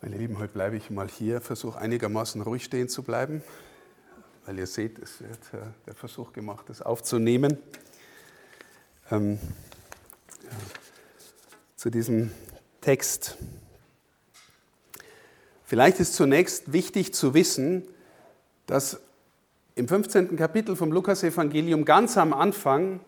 Meine 0.00 0.16
Lieben, 0.16 0.38
heute 0.38 0.52
bleibe 0.52 0.76
ich 0.76 0.90
mal 0.90 1.08
hier, 1.08 1.40
versuche 1.40 1.76
einigermaßen 1.76 2.40
ruhig 2.42 2.62
stehen 2.62 2.88
zu 2.88 3.02
bleiben, 3.02 3.42
weil 4.46 4.56
ihr 4.56 4.68
seht, 4.68 4.96
es 5.00 5.20
wird 5.20 5.40
äh, 5.52 5.66
der 5.86 5.94
Versuch 5.96 6.32
gemacht, 6.32 6.66
das 6.68 6.82
aufzunehmen. 6.82 7.58
Ähm, 9.10 9.40
ja, 10.44 10.50
zu 11.74 11.90
diesem 11.90 12.30
Text. 12.80 13.38
Vielleicht 15.64 15.98
ist 15.98 16.14
zunächst 16.14 16.72
wichtig 16.72 17.12
zu 17.12 17.34
wissen, 17.34 17.82
dass 18.66 19.00
im 19.74 19.88
15. 19.88 20.36
Kapitel 20.36 20.76
vom 20.76 20.92
Lukas-Evangelium 20.92 21.84
ganz 21.84 22.16
am 22.16 22.32
Anfang 22.32 23.00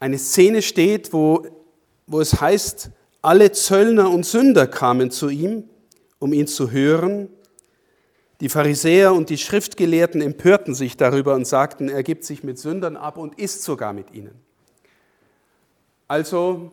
eine 0.00 0.16
Szene 0.16 0.62
steht, 0.62 1.12
wo, 1.12 1.46
wo 2.06 2.22
es 2.22 2.40
heißt, 2.40 2.88
alle 3.22 3.52
Zöllner 3.52 4.10
und 4.10 4.24
Sünder 4.24 4.66
kamen 4.66 5.10
zu 5.10 5.28
ihm, 5.28 5.64
um 6.18 6.32
ihn 6.32 6.46
zu 6.46 6.70
hören. 6.70 7.28
Die 8.40 8.48
Pharisäer 8.48 9.14
und 9.14 9.30
die 9.30 9.38
Schriftgelehrten 9.38 10.20
empörten 10.20 10.74
sich 10.74 10.96
darüber 10.96 11.34
und 11.34 11.46
sagten, 11.46 11.88
er 11.88 12.02
gibt 12.02 12.24
sich 12.24 12.44
mit 12.44 12.58
Sündern 12.58 12.96
ab 12.96 13.16
und 13.16 13.38
isst 13.38 13.62
sogar 13.62 13.92
mit 13.92 14.12
ihnen. 14.12 14.34
Also 16.08 16.72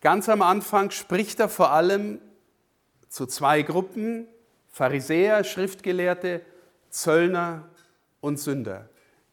ganz 0.00 0.28
am 0.28 0.42
Anfang 0.42 0.90
spricht 0.90 1.40
er 1.40 1.48
vor 1.48 1.70
allem 1.70 2.20
zu 3.08 3.26
zwei 3.26 3.62
Gruppen, 3.62 4.26
Pharisäer, 4.68 5.44
Schriftgelehrte, 5.44 6.40
Zöllner 6.90 7.68
und 8.20 8.38
Sünder. 8.40 8.88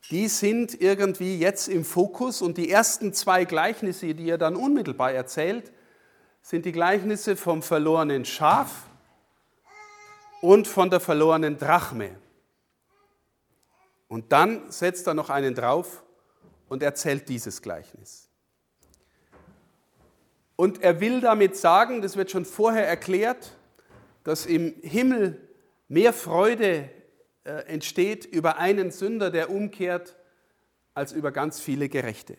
Die 0.09 0.27
sind 0.27 0.81
irgendwie 0.81 1.37
jetzt 1.37 1.67
im 1.67 1.85
Fokus 1.85 2.41
und 2.41 2.57
die 2.57 2.69
ersten 2.69 3.13
zwei 3.13 3.45
Gleichnisse, 3.45 4.13
die 4.15 4.29
er 4.29 4.37
dann 4.37 4.55
unmittelbar 4.55 5.11
erzählt, 5.11 5.71
sind 6.41 6.65
die 6.65 6.71
Gleichnisse 6.71 7.35
vom 7.35 7.61
verlorenen 7.61 8.25
Schaf 8.25 8.87
und 10.41 10.67
von 10.67 10.89
der 10.89 10.99
verlorenen 10.99 11.57
Drachme. 11.57 12.15
Und 14.07 14.31
dann 14.31 14.69
setzt 14.71 15.07
er 15.07 15.13
noch 15.13 15.29
einen 15.29 15.55
drauf 15.55 16.03
und 16.67 16.83
erzählt 16.83 17.29
dieses 17.29 17.61
Gleichnis. 17.61 18.27
Und 20.55 20.83
er 20.83 20.99
will 20.99 21.21
damit 21.21 21.55
sagen, 21.55 22.01
das 22.01 22.17
wird 22.17 22.31
schon 22.31 22.45
vorher 22.45 22.87
erklärt, 22.87 23.55
dass 24.23 24.45
im 24.45 24.73
Himmel 24.81 25.47
mehr 25.87 26.13
Freude 26.13 26.89
äh, 27.43 27.65
entsteht 27.67 28.25
über 28.25 28.57
einen 28.57 28.91
Sünder, 28.91 29.31
der 29.31 29.49
umkehrt, 29.49 30.15
als 30.93 31.11
über 31.11 31.31
ganz 31.31 31.59
viele 31.59 31.89
Gerechte. 31.89 32.37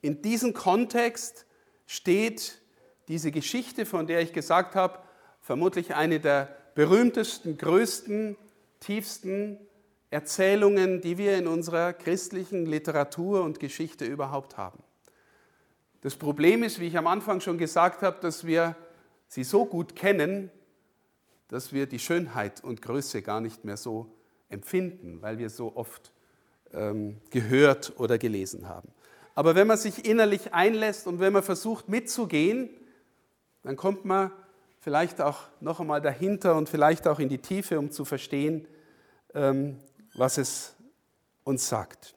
In 0.00 0.22
diesem 0.22 0.54
Kontext 0.54 1.46
steht 1.86 2.60
diese 3.08 3.32
Geschichte, 3.32 3.84
von 3.84 4.06
der 4.06 4.20
ich 4.20 4.32
gesagt 4.32 4.76
habe, 4.76 5.00
vermutlich 5.40 5.94
eine 5.94 6.20
der 6.20 6.56
berühmtesten, 6.74 7.58
größten, 7.58 8.36
tiefsten 8.78 9.58
Erzählungen, 10.10 11.00
die 11.00 11.18
wir 11.18 11.36
in 11.36 11.46
unserer 11.46 11.92
christlichen 11.92 12.66
Literatur 12.66 13.42
und 13.42 13.60
Geschichte 13.60 14.04
überhaupt 14.04 14.56
haben. 14.56 14.82
Das 16.00 16.16
Problem 16.16 16.62
ist, 16.62 16.80
wie 16.80 16.86
ich 16.86 16.96
am 16.96 17.06
Anfang 17.06 17.40
schon 17.40 17.58
gesagt 17.58 18.02
habe, 18.02 18.20
dass 18.20 18.46
wir 18.46 18.74
sie 19.28 19.44
so 19.44 19.66
gut 19.66 19.94
kennen, 19.94 20.50
dass 21.48 21.72
wir 21.72 21.86
die 21.86 21.98
Schönheit 21.98 22.64
und 22.64 22.80
Größe 22.80 23.22
gar 23.22 23.40
nicht 23.40 23.64
mehr 23.64 23.76
so 23.76 24.10
empfinden, 24.50 25.22
weil 25.22 25.38
wir 25.38 25.48
so 25.48 25.74
oft 25.76 26.12
ähm, 26.72 27.16
gehört 27.30 27.94
oder 27.98 28.18
gelesen 28.18 28.68
haben. 28.68 28.88
Aber 29.34 29.54
wenn 29.54 29.66
man 29.66 29.78
sich 29.78 30.04
innerlich 30.04 30.52
einlässt 30.52 31.06
und 31.06 31.20
wenn 31.20 31.32
man 31.32 31.42
versucht 31.42 31.88
mitzugehen, 31.88 32.68
dann 33.62 33.76
kommt 33.76 34.04
man 34.04 34.32
vielleicht 34.80 35.20
auch 35.20 35.38
noch 35.60 35.80
einmal 35.80 36.00
dahinter 36.00 36.56
und 36.56 36.68
vielleicht 36.68 37.06
auch 37.06 37.18
in 37.18 37.28
die 37.28 37.38
Tiefe, 37.38 37.78
um 37.78 37.90
zu 37.90 38.04
verstehen, 38.04 38.66
ähm, 39.34 39.78
was 40.14 40.38
es 40.38 40.74
uns 41.44 41.68
sagt. 41.68 42.14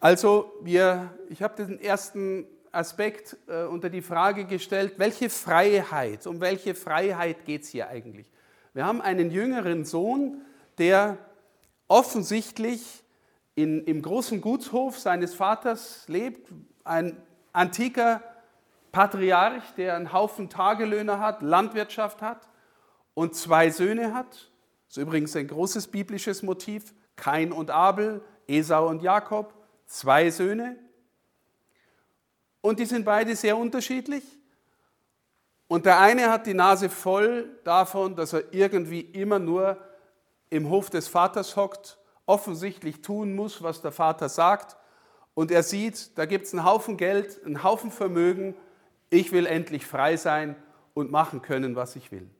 Also, 0.00 0.52
wir, 0.62 1.14
ich 1.30 1.42
habe 1.42 1.64
den 1.64 1.80
ersten 1.80 2.46
Aspekt 2.72 3.36
äh, 3.46 3.64
unter 3.64 3.88
die 3.88 4.02
Frage 4.02 4.44
gestellt, 4.44 4.94
welche 4.98 5.30
Freiheit, 5.30 6.26
um 6.26 6.40
welche 6.40 6.74
Freiheit 6.74 7.44
geht 7.46 7.62
es 7.62 7.68
hier 7.68 7.88
eigentlich? 7.88 8.30
Wir 8.74 8.84
haben 8.84 9.00
einen 9.00 9.30
jüngeren 9.30 9.84
Sohn, 9.84 10.42
der 10.78 11.18
offensichtlich 11.88 13.04
in, 13.54 13.84
im 13.84 14.02
großen 14.02 14.40
Gutshof 14.40 14.98
seines 14.98 15.34
Vaters 15.34 16.04
lebt, 16.08 16.50
ein 16.82 17.20
antiker 17.52 18.22
Patriarch, 18.92 19.62
der 19.76 19.96
einen 19.96 20.12
Haufen 20.12 20.48
Tagelöhner 20.48 21.20
hat, 21.20 21.42
Landwirtschaft 21.42 22.22
hat 22.22 22.48
und 23.14 23.34
zwei 23.34 23.70
Söhne 23.70 24.14
hat. 24.14 24.50
Das 24.86 24.96
ist 24.96 25.02
übrigens 25.02 25.34
ein 25.36 25.48
großes 25.48 25.88
biblisches 25.88 26.42
Motiv. 26.42 26.94
Kain 27.16 27.52
und 27.52 27.70
Abel, 27.70 28.22
Esau 28.46 28.88
und 28.88 29.02
Jakob, 29.02 29.54
zwei 29.86 30.30
Söhne. 30.30 30.76
Und 32.60 32.80
die 32.80 32.86
sind 32.86 33.04
beide 33.04 33.36
sehr 33.36 33.56
unterschiedlich. 33.56 34.24
Und 35.68 35.86
der 35.86 36.00
eine 36.00 36.30
hat 36.30 36.46
die 36.46 36.54
Nase 36.54 36.88
voll 36.88 37.58
davon, 37.64 38.16
dass 38.16 38.32
er 38.32 38.52
irgendwie 38.52 39.00
immer 39.00 39.38
nur 39.38 39.78
im 40.54 40.70
Hof 40.70 40.88
des 40.88 41.08
Vaters 41.08 41.56
hockt, 41.56 41.98
offensichtlich 42.26 43.02
tun 43.02 43.34
muss, 43.34 43.62
was 43.62 43.82
der 43.82 43.90
Vater 43.90 44.28
sagt. 44.28 44.76
Und 45.34 45.50
er 45.50 45.64
sieht, 45.64 46.16
da 46.16 46.26
gibt 46.26 46.46
es 46.46 46.54
einen 46.54 46.64
Haufen 46.64 46.96
Geld, 46.96 47.44
einen 47.44 47.64
Haufen 47.64 47.90
Vermögen. 47.90 48.54
Ich 49.10 49.32
will 49.32 49.46
endlich 49.46 49.84
frei 49.84 50.16
sein 50.16 50.54
und 50.94 51.10
machen 51.10 51.42
können, 51.42 51.74
was 51.74 51.96
ich 51.96 52.12
will. 52.12 52.30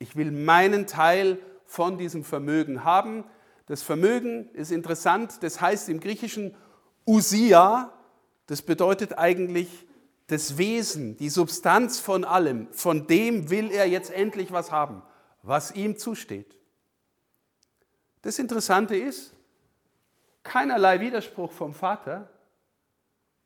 Ich 0.00 0.16
will 0.16 0.32
meinen 0.32 0.88
Teil 0.88 1.38
von 1.64 1.96
diesem 1.96 2.24
Vermögen 2.24 2.82
haben. 2.82 3.24
Das 3.66 3.82
Vermögen 3.82 4.50
ist 4.52 4.72
interessant, 4.72 5.42
das 5.42 5.60
heißt 5.60 5.88
im 5.88 6.00
Griechischen 6.00 6.56
Usia, 7.06 7.92
das 8.46 8.62
bedeutet 8.62 9.16
eigentlich 9.16 9.86
das 10.26 10.58
Wesen, 10.58 11.16
die 11.16 11.30
Substanz 11.30 12.00
von 12.00 12.24
allem. 12.24 12.66
Von 12.72 13.06
dem 13.06 13.48
will 13.48 13.70
er 13.70 13.86
jetzt 13.86 14.10
endlich 14.10 14.50
was 14.50 14.72
haben, 14.72 15.02
was 15.42 15.70
ihm 15.70 15.96
zusteht. 15.96 16.58
Das 18.24 18.38
Interessante 18.38 18.96
ist, 18.96 19.34
keinerlei 20.42 20.98
Widerspruch 20.98 21.52
vom 21.52 21.74
Vater. 21.74 22.26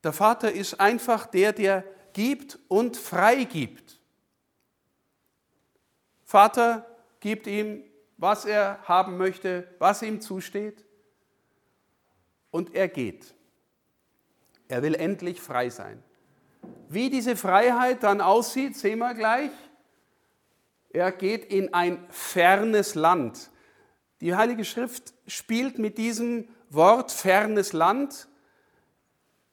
Der 0.04 0.12
Vater 0.12 0.52
ist 0.52 0.78
einfach 0.78 1.26
der, 1.26 1.52
der 1.52 1.82
gibt 2.12 2.60
und 2.68 2.96
frei 2.96 3.42
gibt. 3.42 3.98
Vater 6.24 6.86
gibt 7.18 7.48
ihm, 7.48 7.82
was 8.18 8.44
er 8.44 8.78
haben 8.84 9.16
möchte, 9.16 9.66
was 9.80 10.00
ihm 10.02 10.20
zusteht, 10.20 10.84
und 12.52 12.72
er 12.72 12.86
geht. 12.86 13.34
Er 14.68 14.82
will 14.82 14.94
endlich 14.94 15.40
frei 15.40 15.70
sein. 15.70 16.04
Wie 16.88 17.10
diese 17.10 17.34
Freiheit 17.34 18.04
dann 18.04 18.20
aussieht, 18.20 18.76
sehen 18.76 19.00
wir 19.00 19.14
gleich. 19.14 19.50
Er 20.90 21.10
geht 21.10 21.46
in 21.46 21.74
ein 21.74 22.06
fernes 22.10 22.94
Land. 22.94 23.50
Die 24.20 24.34
Heilige 24.34 24.64
Schrift 24.64 25.14
spielt 25.26 25.78
mit 25.78 25.98
diesem 25.98 26.48
Wort 26.70 27.12
fernes 27.12 27.72
Land 27.72 28.28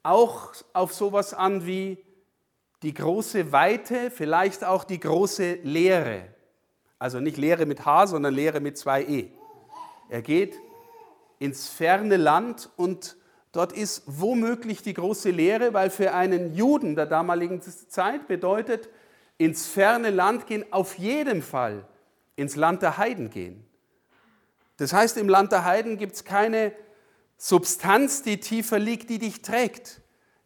auch 0.04 0.54
auf 0.74 0.94
sowas 0.94 1.34
an 1.34 1.66
wie 1.66 1.98
die 2.84 2.94
große 2.94 3.52
Weite, 3.52 4.12
vielleicht 4.12 4.64
auch 4.64 4.84
die 4.84 5.00
große 5.00 5.60
Leere. 5.64 6.28
Also 7.00 7.20
nicht 7.20 7.38
Leere 7.38 7.66
mit 7.66 7.86
H, 7.86 8.08
sondern 8.08 8.34
Leere 8.34 8.60
mit 8.60 8.78
zwei 8.78 9.04
E. 9.04 9.32
Er 10.10 10.22
geht 10.22 10.56
ins 11.40 11.68
ferne 11.68 12.18
Land 12.18 12.70
und 12.76 13.18
Dort 13.56 13.72
ist 13.72 14.04
womöglich 14.06 14.82
die 14.82 14.94
große 14.94 15.30
Lehre, 15.30 15.74
weil 15.74 15.90
für 15.90 16.14
einen 16.14 16.54
Juden 16.56 16.94
der 16.94 17.06
damaligen 17.06 17.62
Zeit 17.62 18.28
bedeutet, 18.28 18.90
ins 19.38 19.66
ferne 19.66 20.10
Land 20.10 20.46
gehen, 20.46 20.66
auf 20.72 20.98
jeden 20.98 21.42
Fall 21.42 21.88
ins 22.36 22.58
Land 22.58 22.82
der 22.82 22.98
Heiden 22.98 23.30
gehen. 23.30 23.65
Das 24.78 24.94
heißt, 24.94 25.18
im 25.18 25.30
Land 25.30 25.52
der 25.52 25.66
Heiden 25.66 25.98
gibt 25.98 26.16
es 26.16 26.24
keine 26.26 26.74
Substanz, 27.38 28.24
die 28.24 28.40
tiefer 28.40 28.80
liegt, 28.80 29.10
die 29.10 29.20
dich 29.20 29.42
trägt. 29.42 30.02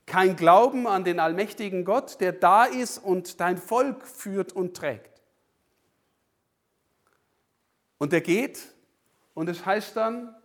Kein 0.05 0.35
Glauben 0.35 0.87
an 0.87 1.03
den 1.03 1.19
allmächtigen 1.19 1.85
Gott, 1.85 2.19
der 2.19 2.31
da 2.31 2.65
ist 2.65 2.97
und 2.97 3.39
dein 3.39 3.57
Volk 3.57 4.07
führt 4.07 4.53
und 4.53 4.75
trägt. 4.75 5.21
Und 7.97 8.13
er 8.13 8.21
geht 8.21 8.59
und 9.33 9.49
es 9.49 9.65
heißt 9.65 9.95
dann, 9.95 10.35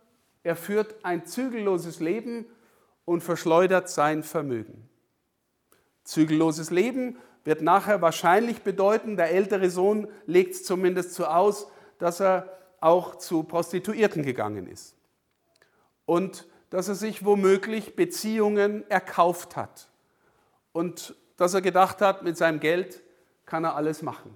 er 0.43 0.55
führt 0.55 1.03
ein 1.03 1.25
zügelloses 1.25 1.99
Leben 1.99 2.45
und 3.05 3.21
verschleudert 3.21 3.89
sein 3.89 4.21
Vermögen. 4.21 4.87
Zügelloses 6.03 6.69
Leben 6.69 7.17
wird 7.43 7.61
nachher 7.61 8.01
wahrscheinlich 8.01 8.61
bedeuten, 8.61 9.17
der 9.17 9.31
ältere 9.31 9.69
Sohn 9.69 10.07
legt 10.27 10.53
es 10.53 10.63
zumindest 10.63 11.13
so 11.13 11.25
aus, 11.25 11.67
dass 11.97 12.19
er 12.19 12.49
auch 12.85 13.15
zu 13.15 13.41
Prostituierten 13.41 14.21
gegangen 14.21 14.67
ist. 14.67 14.95
Und 16.05 16.47
dass 16.69 16.87
er 16.87 16.93
sich 16.93 17.25
womöglich 17.25 17.95
Beziehungen 17.95 18.87
erkauft 18.91 19.55
hat. 19.55 19.89
Und 20.71 21.15
dass 21.35 21.55
er 21.55 21.61
gedacht 21.61 21.99
hat, 22.01 22.21
mit 22.21 22.37
seinem 22.37 22.59
Geld 22.59 23.01
kann 23.47 23.63
er 23.63 23.75
alles 23.75 24.03
machen. 24.03 24.35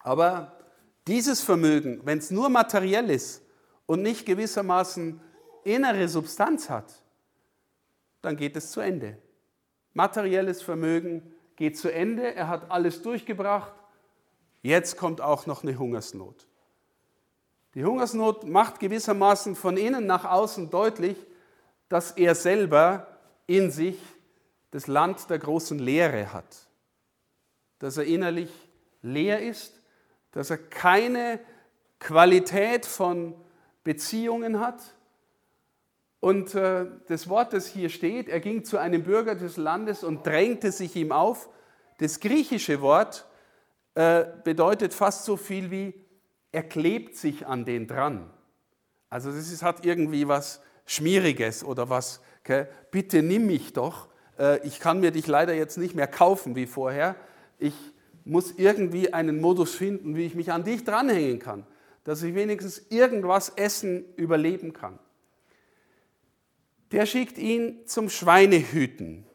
Aber 0.00 0.58
dieses 1.06 1.40
Vermögen, 1.40 2.02
wenn 2.04 2.18
es 2.18 2.30
nur 2.30 2.50
materiell 2.50 3.08
ist 3.08 3.42
und 3.86 4.02
nicht 4.02 4.26
gewissermaßen 4.26 5.18
innere 5.64 6.08
Substanz 6.08 6.68
hat, 6.68 6.92
dann 8.20 8.36
geht 8.36 8.56
es 8.56 8.72
zu 8.72 8.80
Ende. 8.80 9.16
Materielles 9.94 10.60
Vermögen 10.60 11.34
geht 11.56 11.78
zu 11.78 11.90
Ende, 11.90 12.34
er 12.34 12.48
hat 12.48 12.70
alles 12.70 13.00
durchgebracht, 13.00 13.72
jetzt 14.60 14.98
kommt 14.98 15.22
auch 15.22 15.46
noch 15.46 15.62
eine 15.62 15.78
Hungersnot. 15.78 16.46
Die 17.74 17.84
Hungersnot 17.84 18.44
macht 18.44 18.80
gewissermaßen 18.80 19.56
von 19.56 19.76
innen 19.76 20.06
nach 20.06 20.24
außen 20.24 20.70
deutlich, 20.70 21.16
dass 21.88 22.12
er 22.12 22.34
selber 22.34 23.06
in 23.46 23.70
sich 23.70 23.98
das 24.70 24.86
Land 24.86 25.30
der 25.30 25.38
großen 25.38 25.78
Leere 25.78 26.32
hat, 26.32 26.68
dass 27.78 27.96
er 27.96 28.04
innerlich 28.04 28.50
leer 29.02 29.40
ist, 29.40 29.80
dass 30.32 30.50
er 30.50 30.58
keine 30.58 31.40
Qualität 31.98 32.86
von 32.86 33.34
Beziehungen 33.84 34.60
hat. 34.60 34.80
Und 36.20 36.54
äh, 36.54 36.86
das 37.08 37.28
Wort, 37.28 37.52
das 37.52 37.66
hier 37.66 37.88
steht, 37.88 38.28
er 38.28 38.40
ging 38.40 38.64
zu 38.64 38.78
einem 38.78 39.02
Bürger 39.02 39.34
des 39.34 39.56
Landes 39.56 40.04
und 40.04 40.26
drängte 40.26 40.72
sich 40.72 40.94
ihm 40.96 41.10
auf. 41.10 41.48
Das 41.98 42.20
griechische 42.20 42.80
Wort 42.80 43.26
äh, 43.94 44.24
bedeutet 44.44 44.94
fast 44.94 45.24
so 45.24 45.36
viel 45.36 45.70
wie, 45.70 45.94
er 46.52 46.62
klebt 46.62 47.16
sich 47.16 47.46
an 47.46 47.64
den 47.64 47.86
dran. 47.86 48.30
Also 49.08 49.30
ist, 49.30 49.62
hat 49.62 49.84
irgendwie 49.84 50.28
was 50.28 50.60
Schmieriges 50.86 51.64
oder 51.64 51.88
was, 51.88 52.20
okay? 52.44 52.66
bitte 52.90 53.22
nimm 53.22 53.46
mich 53.46 53.72
doch. 53.72 54.08
Äh, 54.38 54.66
ich 54.66 54.78
kann 54.78 55.00
mir 55.00 55.10
dich 55.10 55.26
leider 55.26 55.54
jetzt 55.54 55.78
nicht 55.78 55.94
mehr 55.94 56.06
kaufen 56.06 56.54
wie 56.54 56.66
vorher. 56.66 57.16
Ich 57.58 57.74
muss 58.24 58.52
irgendwie 58.52 59.12
einen 59.12 59.40
Modus 59.40 59.74
finden, 59.74 60.14
wie 60.16 60.26
ich 60.26 60.34
mich 60.34 60.52
an 60.52 60.64
dich 60.64 60.84
dranhängen 60.84 61.38
kann, 61.38 61.66
dass 62.04 62.22
ich 62.22 62.34
wenigstens 62.34 62.86
irgendwas 62.90 63.50
essen, 63.50 64.04
überleben 64.16 64.72
kann. 64.72 64.98
Der 66.92 67.06
schickt 67.06 67.38
ihn 67.38 67.86
zum 67.86 68.10
Schweinehüten. 68.10 69.26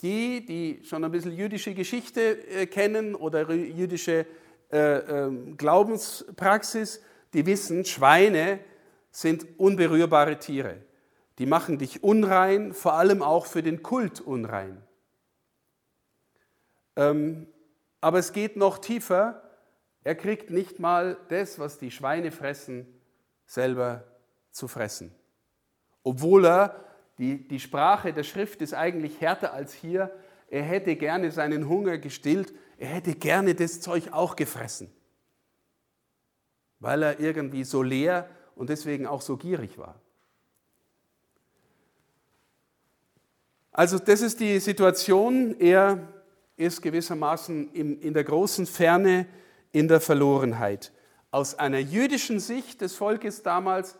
Die, 0.00 0.46
die 0.46 0.80
schon 0.84 1.02
ein 1.02 1.10
bisschen 1.10 1.36
jüdische 1.36 1.74
Geschichte 1.74 2.38
äh, 2.48 2.66
kennen 2.66 3.14
oder 3.16 3.52
jüdische 3.52 4.26
äh, 4.70 5.26
äh, 5.26 5.54
Glaubenspraxis, 5.56 7.02
die 7.32 7.46
wissen, 7.46 7.84
Schweine 7.84 8.60
sind 9.10 9.58
unberührbare 9.58 10.38
Tiere. 10.38 10.76
Die 11.38 11.46
machen 11.46 11.78
dich 11.78 12.02
unrein, 12.02 12.74
vor 12.74 12.94
allem 12.94 13.22
auch 13.22 13.46
für 13.46 13.62
den 13.62 13.82
Kult 13.82 14.20
unrein. 14.20 14.82
Ähm, 16.96 17.46
aber 18.00 18.18
es 18.18 18.32
geht 18.32 18.56
noch 18.56 18.78
tiefer. 18.78 19.42
Er 20.04 20.14
kriegt 20.14 20.50
nicht 20.50 20.78
mal 20.78 21.16
das, 21.28 21.58
was 21.58 21.78
die 21.78 21.90
Schweine 21.90 22.30
fressen, 22.30 22.86
selber 23.46 24.04
zu 24.50 24.68
fressen. 24.68 25.14
Obwohl 26.02 26.46
er, 26.46 26.84
die, 27.18 27.46
die 27.46 27.60
Sprache 27.60 28.12
der 28.12 28.22
Schrift 28.22 28.62
ist 28.62 28.74
eigentlich 28.74 29.20
härter 29.20 29.52
als 29.52 29.72
hier, 29.72 30.10
er 30.50 30.62
hätte 30.62 30.96
gerne 30.96 31.30
seinen 31.30 31.68
Hunger 31.68 31.98
gestillt, 31.98 32.52
er 32.78 32.88
hätte 32.88 33.14
gerne 33.14 33.54
das 33.54 33.80
Zeug 33.80 34.12
auch 34.12 34.36
gefressen, 34.36 34.90
weil 36.78 37.02
er 37.02 37.20
irgendwie 37.20 37.64
so 37.64 37.82
leer 37.82 38.28
und 38.54 38.70
deswegen 38.70 39.06
auch 39.06 39.20
so 39.20 39.36
gierig 39.36 39.76
war. 39.78 40.00
Also 43.72 43.98
das 43.98 44.22
ist 44.22 44.40
die 44.40 44.58
Situation. 44.58 45.58
Er 45.60 46.08
ist 46.56 46.82
gewissermaßen 46.82 47.72
in 47.72 48.14
der 48.14 48.24
großen 48.24 48.66
Ferne, 48.66 49.26
in 49.70 49.86
der 49.86 50.00
Verlorenheit. 50.00 50.92
Aus 51.30 51.56
einer 51.56 51.78
jüdischen 51.78 52.40
Sicht 52.40 52.80
des 52.80 52.94
Volkes 52.94 53.42
damals, 53.42 53.96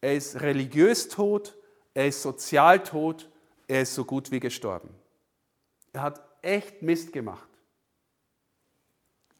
er 0.00 0.14
ist 0.14 0.40
religiös 0.40 1.08
tot, 1.08 1.56
er 1.92 2.08
ist 2.08 2.22
sozial 2.22 2.82
tot, 2.82 3.28
er 3.66 3.82
ist 3.82 3.94
so 3.94 4.04
gut 4.04 4.30
wie 4.30 4.40
gestorben. 4.40 4.90
Er 5.92 6.02
hat 6.02 6.22
echt 6.40 6.80
Mist 6.82 7.12
gemacht. 7.12 7.47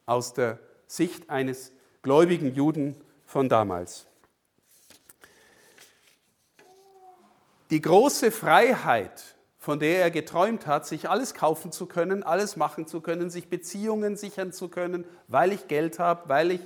Aus 0.08 0.32
der 0.32 0.58
Sicht 0.86 1.28
eines 1.28 1.72
gläubigen 2.02 2.54
Juden 2.54 2.96
von 3.26 3.48
damals. 3.48 4.06
Die 7.70 7.82
große 7.82 8.30
Freiheit, 8.30 9.36
von 9.58 9.78
der 9.78 10.00
er 10.00 10.10
geträumt 10.10 10.66
hat, 10.66 10.86
sich 10.86 11.10
alles 11.10 11.34
kaufen 11.34 11.72
zu 11.72 11.84
können, 11.84 12.22
alles 12.22 12.56
machen 12.56 12.86
zu 12.86 13.02
können, 13.02 13.28
sich 13.28 13.50
Beziehungen 13.50 14.16
sichern 14.16 14.52
zu 14.52 14.68
können, 14.68 15.04
weil 15.26 15.52
ich 15.52 15.68
Geld 15.68 15.98
habe, 15.98 16.30
weil 16.30 16.52
ich 16.52 16.60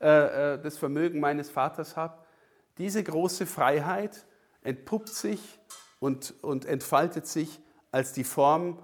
äh, 0.00 0.54
äh, 0.54 0.60
das 0.60 0.76
Vermögen 0.76 1.20
meines 1.20 1.50
Vaters 1.50 1.96
habe. 1.96 2.18
Diese 2.78 3.04
große 3.04 3.46
Freiheit 3.46 4.26
entpuppt 4.62 5.10
sich 5.10 5.40
und, 6.00 6.34
und 6.42 6.64
entfaltet 6.64 7.28
sich 7.28 7.60
als 7.92 8.12
die 8.12 8.24
Form 8.24 8.80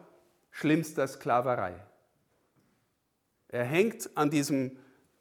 schlimmster 0.52 1.08
Sklaverei. 1.08 1.74
Er 3.54 3.62
hängt 3.62 4.10
an 4.16 4.30
diesem 4.30 4.72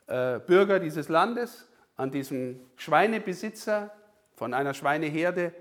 äh, 0.08 0.40
Bürger 0.40 0.80
dieses 0.80 1.08
Landes, 1.08 1.68
an 1.96 2.10
diesem 2.10 2.60
Schweinebesitzer 2.78 3.92
von 4.34 4.56
einer 4.56 4.74
Schweineherde 4.74 5.54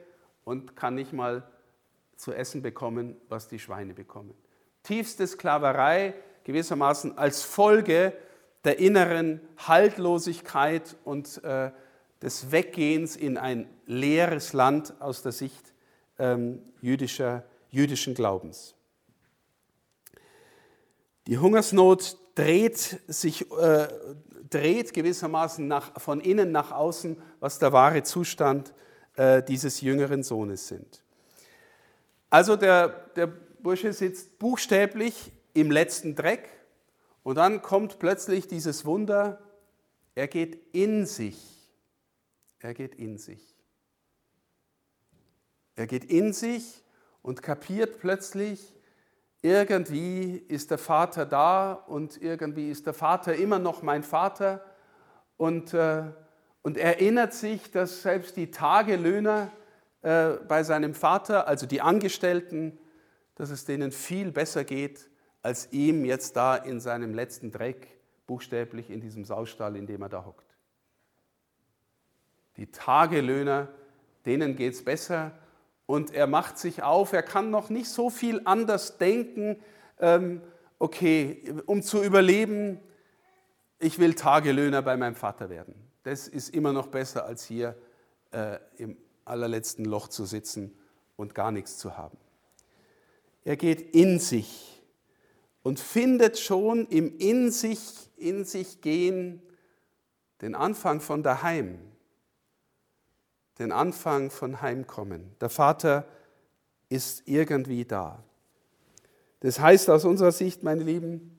und 0.44 0.74
kann 0.74 0.94
nicht 0.94 1.12
mal 1.12 1.46
zu 2.16 2.32
essen 2.32 2.62
bekommen, 2.62 3.14
was 3.28 3.46
die 3.46 3.58
Schweine 3.58 3.92
bekommen. 3.92 4.32
Tiefste 4.84 5.26
Sklaverei 5.26 6.14
gewissermaßen 6.44 7.18
als 7.18 7.42
Folge 7.42 8.14
der 8.64 8.78
inneren 8.78 9.42
Haltlosigkeit 9.58 10.96
und 11.04 11.44
äh, 11.44 11.72
des 12.22 12.52
Weggehens 12.52 13.16
in 13.16 13.36
ein 13.36 13.68
leeres 13.84 14.54
Land 14.54 14.94
aus 14.98 15.20
der 15.20 15.32
Sicht 15.32 15.74
ähm, 16.18 16.62
jüdischer, 16.80 17.44
jüdischen 17.68 18.14
Glaubens. 18.14 18.74
Die 21.26 21.36
Hungersnot 21.36 22.16
dreht 22.34 23.00
sich 23.08 23.50
äh, 23.52 23.88
dreht 24.52 24.92
gewissermaßen 24.92 25.66
nach, 25.66 26.00
von 26.00 26.20
innen 26.20 26.52
nach 26.52 26.72
außen, 26.72 27.16
was 27.40 27.58
der 27.58 27.72
wahre 27.72 28.02
Zustand 28.02 28.72
äh, 29.16 29.42
dieses 29.42 29.80
jüngeren 29.80 30.22
Sohnes 30.22 30.68
sind. 30.68 31.02
Also 32.30 32.56
der, 32.56 32.88
der 33.16 33.26
Bursche 33.26 33.92
sitzt 33.92 34.38
buchstäblich 34.38 35.32
im 35.54 35.70
letzten 35.70 36.14
Dreck 36.14 36.48
und 37.22 37.36
dann 37.36 37.62
kommt 37.62 37.98
plötzlich 37.98 38.46
dieses 38.48 38.84
Wunder, 38.84 39.40
er 40.14 40.28
geht 40.28 40.74
in 40.74 41.06
sich. 41.06 41.38
Er 42.58 42.74
geht 42.74 42.94
in 42.94 43.18
sich. 43.18 43.56
Er 45.74 45.86
geht 45.86 46.04
in 46.04 46.32
sich 46.32 46.82
und 47.22 47.42
kapiert 47.42 47.98
plötzlich, 47.98 48.74
irgendwie 49.42 50.36
ist 50.36 50.70
der 50.70 50.78
Vater 50.78 51.26
da 51.26 51.72
und 51.72 52.20
irgendwie 52.22 52.70
ist 52.70 52.86
der 52.86 52.94
Vater 52.94 53.34
immer 53.34 53.58
noch 53.58 53.82
mein 53.82 54.04
Vater 54.04 54.64
und, 55.36 55.74
äh, 55.74 56.04
und 56.62 56.78
erinnert 56.78 57.34
sich, 57.34 57.72
dass 57.72 58.02
selbst 58.02 58.36
die 58.36 58.52
Tagelöhner 58.52 59.50
äh, 60.02 60.34
bei 60.46 60.62
seinem 60.62 60.94
Vater, 60.94 61.48
also 61.48 61.66
die 61.66 61.80
Angestellten, 61.80 62.78
dass 63.34 63.50
es 63.50 63.64
denen 63.64 63.90
viel 63.90 64.30
besser 64.30 64.62
geht 64.62 65.08
als 65.42 65.72
ihm 65.72 66.04
jetzt 66.04 66.36
da 66.36 66.54
in 66.54 66.78
seinem 66.78 67.14
letzten 67.14 67.50
Dreck, 67.50 67.88
buchstäblich 68.28 68.90
in 68.90 69.00
diesem 69.00 69.24
Saustall, 69.24 69.74
in 69.74 69.86
dem 69.86 70.02
er 70.02 70.08
da 70.08 70.24
hockt. 70.24 70.56
Die 72.56 72.70
Tagelöhner, 72.70 73.68
denen 74.24 74.54
geht 74.54 74.74
es 74.74 74.84
besser 74.84 75.32
und 75.92 76.14
er 76.14 76.26
macht 76.26 76.56
sich 76.56 76.82
auf, 76.82 77.12
er 77.12 77.22
kann 77.22 77.50
noch 77.50 77.68
nicht 77.68 77.90
so 77.90 78.08
viel 78.08 78.40
anders 78.46 78.96
denken, 78.96 79.60
ähm, 80.00 80.40
okay, 80.78 81.54
um 81.66 81.82
zu 81.82 82.02
überleben, 82.02 82.80
ich 83.78 83.98
will 83.98 84.14
Tagelöhner 84.14 84.80
bei 84.80 84.96
meinem 84.96 85.16
Vater 85.16 85.50
werden. 85.50 85.74
Das 86.04 86.28
ist 86.28 86.54
immer 86.54 86.72
noch 86.72 86.86
besser 86.86 87.26
als 87.26 87.44
hier 87.44 87.76
äh, 88.30 88.58
im 88.78 88.96
allerletzten 89.26 89.84
Loch 89.84 90.08
zu 90.08 90.24
sitzen 90.24 90.74
und 91.16 91.34
gar 91.34 91.52
nichts 91.52 91.76
zu 91.76 91.94
haben. 91.94 92.16
Er 93.44 93.58
geht 93.58 93.94
in 93.94 94.18
sich 94.18 94.82
und 95.62 95.78
findet 95.78 96.38
schon 96.38 96.86
im 96.86 97.18
in 97.18 97.50
sich, 97.50 98.08
in 98.16 98.46
sich 98.46 98.80
gehen 98.80 99.42
den 100.40 100.54
Anfang 100.54 101.02
von 101.02 101.22
daheim, 101.22 101.78
den 103.58 103.72
Anfang 103.72 104.30
von 104.30 104.62
Heimkommen. 104.62 105.34
Der 105.40 105.50
Vater 105.50 106.06
ist 106.88 107.26
irgendwie 107.26 107.84
da. 107.84 108.22
Das 109.40 109.60
heißt 109.60 109.90
aus 109.90 110.04
unserer 110.04 110.32
Sicht, 110.32 110.62
meine 110.62 110.82
Lieben, 110.82 111.36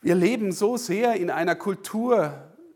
wir 0.00 0.14
leben 0.14 0.52
so 0.52 0.76
sehr 0.76 1.14
in 1.14 1.30
einer 1.30 1.56
Kultur 1.56 2.32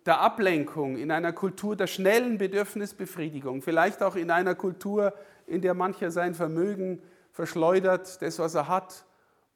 der 0.06 0.20
Ablenkung, 0.20 0.96
in 0.96 1.12
einer 1.12 1.32
Kultur 1.32 1.76
der 1.76 1.86
schnellen 1.86 2.38
Bedürfnisbefriedigung, 2.38 3.62
vielleicht 3.62 4.02
auch 4.02 4.16
in 4.16 4.30
einer 4.30 4.56
Kultur, 4.56 5.14
in 5.46 5.62
der 5.62 5.74
mancher 5.74 6.10
sein 6.10 6.34
Vermögen 6.34 7.00
verschleudert, 7.30 8.20
das, 8.20 8.38
was 8.38 8.54
er 8.54 8.66
hat. 8.66 9.04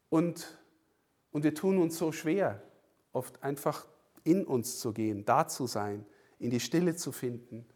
Und, 0.08 0.58
und 1.32 1.42
wir 1.42 1.54
tun 1.54 1.78
uns 1.78 1.98
so 1.98 2.12
schwer, 2.12 2.62
oft 3.12 3.42
einfach 3.42 3.86
in 4.22 4.44
uns 4.44 4.78
zu 4.78 4.92
gehen, 4.92 5.24
da 5.24 5.48
zu 5.48 5.66
sein, 5.66 6.06
in 6.38 6.50
die 6.50 6.60
Stille 6.60 6.94
zu 6.94 7.10
finden, 7.10 7.66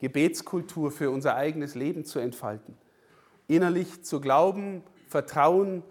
Gebetskultur 0.00 0.90
für 0.90 1.10
unser 1.10 1.36
eigenes 1.36 1.74
Leben 1.74 2.04
zu 2.04 2.18
entfalten, 2.18 2.76
innerlich 3.46 4.02
zu 4.02 4.20
glauben, 4.20 4.82
vertrauen, 5.08 5.82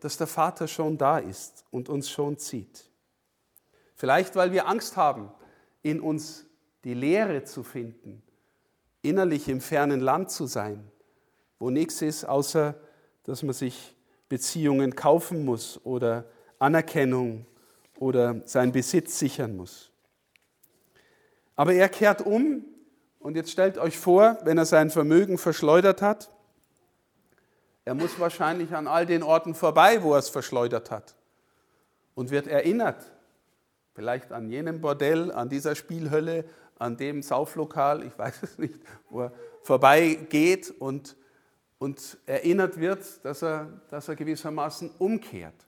dass 0.00 0.16
der 0.16 0.26
Vater 0.26 0.68
schon 0.68 0.98
da 0.98 1.18
ist 1.18 1.64
und 1.70 1.88
uns 1.88 2.08
schon 2.10 2.38
zieht. 2.38 2.90
Vielleicht, 3.96 4.36
weil 4.36 4.52
wir 4.52 4.68
Angst 4.68 4.96
haben, 4.96 5.32
in 5.82 6.00
uns 6.00 6.46
die 6.84 6.94
Lehre 6.94 7.44
zu 7.44 7.62
finden, 7.62 8.22
innerlich 9.02 9.48
im 9.48 9.60
fernen 9.60 10.00
Land 10.00 10.30
zu 10.30 10.46
sein, 10.46 10.90
wo 11.58 11.70
nichts 11.70 12.02
ist, 12.02 12.24
außer 12.24 12.74
dass 13.24 13.42
man 13.42 13.54
sich 13.54 13.96
Beziehungen 14.28 14.94
kaufen 14.94 15.44
muss 15.44 15.80
oder 15.84 16.26
Anerkennung 16.58 17.46
oder 17.98 18.42
seinen 18.46 18.72
Besitz 18.72 19.18
sichern 19.18 19.56
muss. 19.56 19.90
Aber 21.56 21.72
er 21.72 21.88
kehrt 21.88 22.24
um 22.24 22.64
und 23.20 23.36
jetzt 23.36 23.50
stellt 23.50 23.78
euch 23.78 23.98
vor, 23.98 24.38
wenn 24.44 24.58
er 24.58 24.66
sein 24.66 24.90
Vermögen 24.90 25.38
verschleudert 25.38 26.02
hat, 26.02 26.30
er 27.84 27.94
muss 27.94 28.20
wahrscheinlich 28.20 28.74
an 28.74 28.86
all 28.86 29.06
den 29.06 29.22
Orten 29.22 29.54
vorbei, 29.54 30.02
wo 30.02 30.12
er 30.12 30.18
es 30.18 30.28
verschleudert 30.28 30.90
hat 30.90 31.14
und 32.14 32.30
wird 32.30 32.46
erinnert, 32.46 33.10
vielleicht 33.94 34.30
an 34.30 34.50
jenem 34.50 34.80
Bordell, 34.80 35.32
an 35.32 35.48
dieser 35.48 35.74
Spielhölle, 35.74 36.44
an 36.78 36.96
dem 36.96 37.22
Sauflokal, 37.22 38.04
ich 38.04 38.18
weiß 38.18 38.42
es 38.42 38.58
nicht, 38.58 38.78
wo 39.08 39.22
er 39.22 39.32
vorbeigeht 39.62 40.74
und, 40.78 41.16
und 41.78 42.18
erinnert 42.26 42.78
wird, 42.78 43.24
dass 43.24 43.42
er, 43.42 43.80
dass 43.90 44.08
er 44.08 44.16
gewissermaßen 44.16 44.90
umkehrt. 44.98 45.66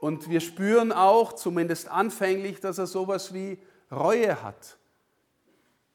Und 0.00 0.28
wir 0.30 0.40
spüren 0.40 0.92
auch, 0.92 1.32
zumindest 1.32 1.88
anfänglich, 1.88 2.60
dass 2.60 2.78
er 2.78 2.86
sowas 2.86 3.34
wie 3.34 3.58
Reue 3.90 4.42
hat. 4.42 4.78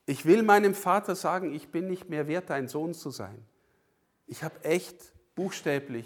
Ich 0.06 0.26
will 0.26 0.44
meinem 0.44 0.74
Vater 0.74 1.16
sagen, 1.16 1.54
ich 1.54 1.70
bin 1.70 1.88
nicht 1.88 2.10
mehr 2.10 2.28
wert, 2.28 2.50
dein 2.50 2.68
Sohn 2.68 2.94
zu 2.94 3.12
sein. 3.12 3.38
Ich 4.28 4.44
habe 4.44 4.64
echt 4.64 5.14
buchstäblich 5.36 6.06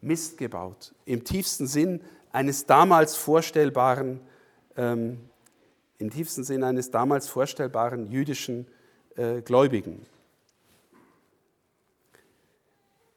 Mist 0.00 0.38
gebaut, 0.38 0.94
im 1.04 1.24
tiefsten 1.24 1.66
Sinn 1.66 2.00
eines 2.32 2.66
damals 2.66 3.16
vorstellbaren, 3.16 4.20
ähm, 4.76 5.20
im 5.98 6.10
tiefsten 6.10 6.44
Sinn 6.44 6.64
eines 6.64 6.90
damals 6.90 7.28
vorstellbaren 7.28 8.10
jüdischen 8.10 8.66
äh, 9.16 9.42
Gläubigen. 9.42 10.06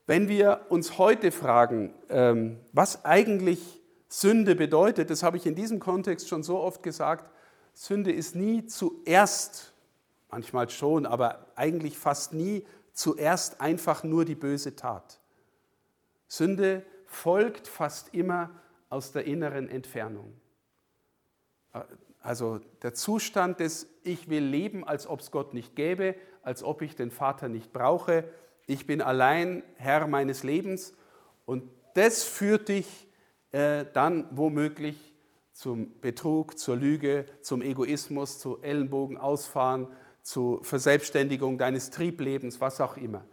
Wenn 0.06 0.28
wir 0.28 0.66
uns 0.70 0.98
heute 0.98 1.32
fragen, 1.32 1.94
ähm, 2.10 2.60
was 2.74 3.06
eigentlich 3.06 3.82
Sünde 4.10 4.56
bedeutet, 4.56 5.10
das 5.10 5.24
habe 5.24 5.38
ich 5.38 5.46
in 5.46 5.56
diesem 5.56 5.80
Kontext 5.80 6.28
schon 6.28 6.44
so 6.44 6.60
oft 6.60 6.84
gesagt, 6.84 7.32
Sünde 7.74 8.12
ist 8.12 8.36
nie 8.36 8.66
zuerst, 8.66 9.73
manchmal 10.34 10.68
schon, 10.72 11.06
aber 11.06 11.46
eigentlich 11.56 11.96
fast 11.96 12.34
nie 12.34 12.66
zuerst 12.92 13.62
einfach 13.62 14.04
nur 14.04 14.26
die 14.26 14.34
böse 14.34 14.76
Tat. 14.76 15.20
Sünde 16.28 16.84
folgt 17.06 17.68
fast 17.68 18.16
immer 18.16 18.50
aus 18.90 19.12
der 19.12 19.26
inneren 19.26 19.70
Entfernung. 19.70 20.34
Also 22.20 22.60
der 22.82 22.96
Zustand 22.96 23.60
des 23.60 23.88
Ich 24.04 24.28
will 24.28 24.44
leben, 24.44 24.84
als 24.84 25.06
ob 25.06 25.20
es 25.20 25.30
Gott 25.30 25.54
nicht 25.54 25.76
gäbe, 25.76 26.16
als 26.42 26.64
ob 26.64 26.82
ich 26.82 26.96
den 26.96 27.12
Vater 27.12 27.48
nicht 27.48 27.72
brauche, 27.72 28.24
ich 28.66 28.88
bin 28.88 29.02
allein 29.02 29.62
Herr 29.76 30.08
meines 30.08 30.42
Lebens 30.42 30.96
und 31.46 31.70
das 31.94 32.24
führt 32.24 32.70
dich 32.70 33.08
äh, 33.52 33.86
dann 33.94 34.26
womöglich 34.32 35.14
zum 35.52 36.00
Betrug, 36.02 36.58
zur 36.58 36.76
Lüge, 36.76 37.26
zum 37.42 37.62
Egoismus, 37.62 38.40
zu 38.40 38.62
Ellenbogen 38.62 39.18
ausfahren, 39.18 39.88
zu 40.24 40.60
Verselbstständigung 40.64 41.58
deines 41.58 41.92
Trieblebens, 41.92 42.60
was 42.60 42.82
auch 42.82 42.98
immer. 42.98 43.24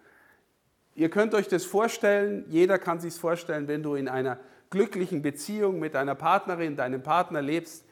Ihr 0.95 1.09
könnt 1.09 1.35
euch 1.35 1.49
das 1.49 1.65
vorstellen, 1.65 2.45
jeder 2.49 2.79
kann 2.79 3.01
sich 3.01 3.15
vorstellen, 3.15 3.69
wenn 3.69 3.83
du 3.83 3.95
in 3.95 4.09
einer 4.09 4.39
glücklichen 4.69 5.23
Beziehung 5.23 5.79
mit 5.79 5.95
deiner 5.95 6.15
Partnerin, 6.15 6.77
deinem 6.77 7.03
Partner 7.03 7.41
lebst, 7.41 7.85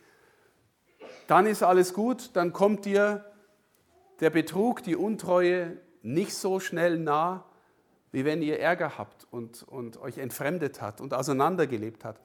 dann 1.27 1.47
ist 1.47 1.63
alles 1.63 1.95
gut, 1.95 2.31
dann 2.35 2.53
kommt 2.53 2.85
dir 2.85 3.25
der 4.21 4.31
Betrug, 4.31 4.83
die 4.83 4.97
Untreue 4.97 5.77
nicht 6.03 6.35
so 6.35 6.61
schnell 6.61 6.99
nah, 6.99 7.45
wie 8.11 8.25
wenn 8.25 8.43
ihr 8.43 8.59
Ärger 8.59 8.99
habt 8.99 9.27
und, 9.31 9.63
und 9.63 10.01
euch 10.01 10.19
entfremdet 10.19 10.81
hat 10.81 11.01
und 11.01 11.15
auseinandergelebt 11.15 12.05
hat, 12.05 12.21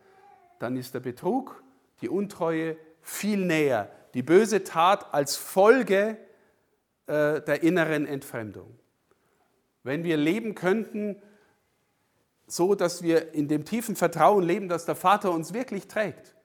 dann 0.59 0.75
ist 0.77 0.93
der 0.93 1.01
Betrug, 1.01 1.61
die 2.01 2.09
Untreue 2.09 2.77
viel 3.01 3.45
näher. 3.45 3.91
Die 4.13 4.23
böse 4.23 4.63
Tat 4.63 5.13
als 5.13 5.35
Folge 5.35 6.17
äh, 7.07 7.41
der 7.41 7.63
inneren 7.63 8.05
Entfremdung. 8.05 8.77
Wenn 9.83 10.03
wir 10.03 10.17
leben 10.17 10.55
könnten, 10.55 11.21
so 12.47 12.75
dass 12.75 13.01
wir 13.01 13.33
in 13.33 13.47
dem 13.47 13.65
tiefen 13.65 13.95
Vertrauen 13.95 14.43
leben, 14.43 14.69
dass 14.69 14.85
der 14.85 14.95
Vater 14.95 15.31
uns 15.31 15.53
wirklich 15.53 15.87
trägt, 15.87 16.35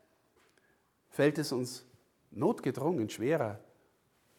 fällt 1.11 1.39
es 1.39 1.53
uns 1.53 1.87
notgedrungen 2.31 3.09
schwerer, 3.11 3.61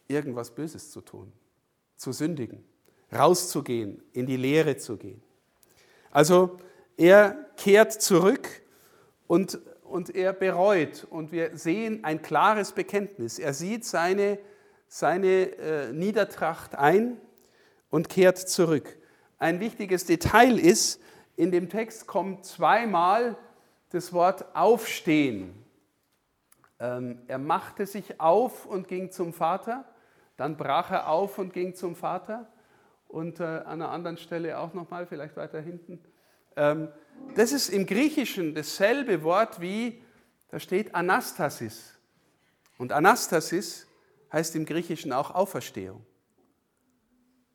irgendwas 0.08 0.54
Böses 0.54 0.90
zu 0.90 1.00
tun, 1.00 1.32
zu 1.96 2.12
sündigen 2.12 2.64
rauszugehen, 3.12 4.02
in 4.12 4.26
die 4.26 4.36
Lehre 4.36 4.76
zu 4.76 4.96
gehen. 4.96 5.22
Also 6.10 6.58
er 6.96 7.46
kehrt 7.56 7.92
zurück 7.92 8.48
und, 9.26 9.58
und 9.84 10.14
er 10.14 10.32
bereut 10.32 11.06
und 11.08 11.32
wir 11.32 11.56
sehen 11.56 12.04
ein 12.04 12.22
klares 12.22 12.72
Bekenntnis. 12.72 13.38
Er 13.38 13.54
sieht 13.54 13.84
seine, 13.84 14.38
seine 14.92 15.56
äh, 15.56 15.92
Niedertracht 15.92 16.74
ein 16.74 17.16
und 17.90 18.08
kehrt 18.08 18.38
zurück. 18.38 18.98
Ein 19.38 19.60
wichtiges 19.60 20.04
Detail 20.04 20.58
ist, 20.58 21.00
in 21.36 21.52
dem 21.52 21.68
Text 21.68 22.08
kommt 22.08 22.44
zweimal 22.44 23.36
das 23.90 24.12
Wort 24.12 24.44
aufstehen. 24.54 25.54
Ähm, 26.80 27.22
er 27.28 27.38
machte 27.38 27.86
sich 27.86 28.20
auf 28.20 28.66
und 28.66 28.88
ging 28.88 29.12
zum 29.12 29.32
Vater, 29.32 29.84
dann 30.36 30.56
brach 30.56 30.90
er 30.90 31.08
auf 31.08 31.38
und 31.38 31.52
ging 31.52 31.76
zum 31.76 31.94
Vater 31.94 32.48
und 33.06 33.38
äh, 33.38 33.44
an 33.44 33.80
einer 33.80 33.90
anderen 33.90 34.16
Stelle 34.16 34.58
auch 34.58 34.74
nochmal, 34.74 35.06
vielleicht 35.06 35.36
weiter 35.36 35.60
hinten. 35.60 36.00
Ähm, 36.56 36.88
das 37.36 37.52
ist 37.52 37.68
im 37.68 37.86
Griechischen 37.86 38.56
dasselbe 38.56 39.22
Wort 39.22 39.60
wie, 39.60 40.02
da 40.48 40.58
steht 40.58 40.96
Anastasis. 40.96 41.94
Und 42.76 42.90
Anastasis 42.90 43.86
heißt 44.32 44.54
im 44.56 44.64
Griechischen 44.64 45.12
auch 45.12 45.30
Auferstehung. 45.32 46.04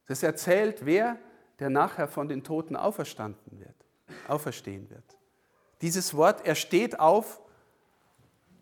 Das 0.08 0.24
erzählt, 0.24 0.86
wer, 0.86 1.18
der 1.60 1.70
nachher 1.70 2.08
von 2.08 2.28
den 2.28 2.44
Toten 2.44 2.76
auferstanden 2.76 3.60
wird, 3.60 3.76
auferstehen 4.28 4.90
wird. 4.90 5.18
Dieses 5.82 6.14
Wort, 6.16 6.46
er 6.46 6.56
steht 6.56 7.00
auf, 7.00 7.42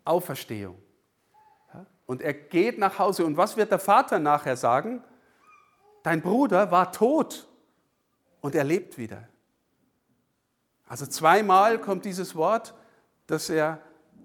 Auferstehung. 0.04 0.80
Und 2.06 2.20
er 2.20 2.34
geht 2.34 2.78
nach 2.78 2.98
Hause. 2.98 3.24
Und 3.24 3.36
was 3.36 3.56
wird 3.56 3.70
der 3.70 3.78
Vater 3.78 4.18
nachher 4.18 4.56
sagen? 4.56 5.02
dein 6.04 6.20
Bruder 6.20 6.70
war 6.70 6.92
tot 6.92 7.48
und 8.40 8.54
er 8.54 8.62
lebt 8.62 8.96
wieder. 8.96 9.26
Also 10.86 11.06
zweimal 11.06 11.80
kommt 11.80 12.04
dieses 12.04 12.36
Wort, 12.36 12.74
dass 13.26 13.50
er 13.50 13.80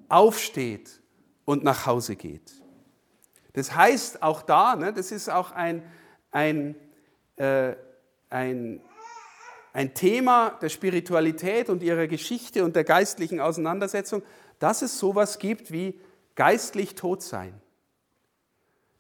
aufsteht 0.10 1.02
und 1.46 1.64
nach 1.64 1.88
Hause 1.88 2.16
geht. 2.16 2.54
Das 3.54 3.76
heißt 3.76 4.22
auch 4.22 4.42
da, 4.42 4.76
ne, 4.76 4.94
das 4.94 5.12
ist 5.12 5.30
auch 5.30 5.52
ein, 5.52 5.84
ein, 6.32 6.76
äh, 7.38 7.76
ein, 8.30 8.82
ein 9.74 9.94
Thema 9.94 10.52
der 10.62 10.70
Spiritualität 10.70 11.70
und 11.70 11.84
ihrer 11.84 12.08
Geschichte 12.08 12.64
und 12.64 12.76
der 12.76 12.84
geistlichen 12.84 13.40
Auseinandersetzung, 13.40 14.24
dass 14.60 14.82
es 14.82 15.00
sowas 15.00 15.40
gibt 15.40 15.72
wie 15.72 16.00
geistlich 16.36 16.96
tot 16.96 17.24
sein. 17.24 17.60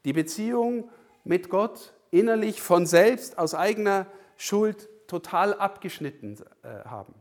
Die 0.05 0.13
Beziehung 0.13 0.89
mit 1.23 1.49
Gott 1.49 1.93
innerlich 2.11 2.61
von 2.61 2.85
selbst 2.85 3.37
aus 3.37 3.53
eigener 3.53 4.07
Schuld 4.37 4.89
total 5.07 5.53
abgeschnitten 5.53 6.37
äh, 6.63 6.85
haben. 6.85 7.13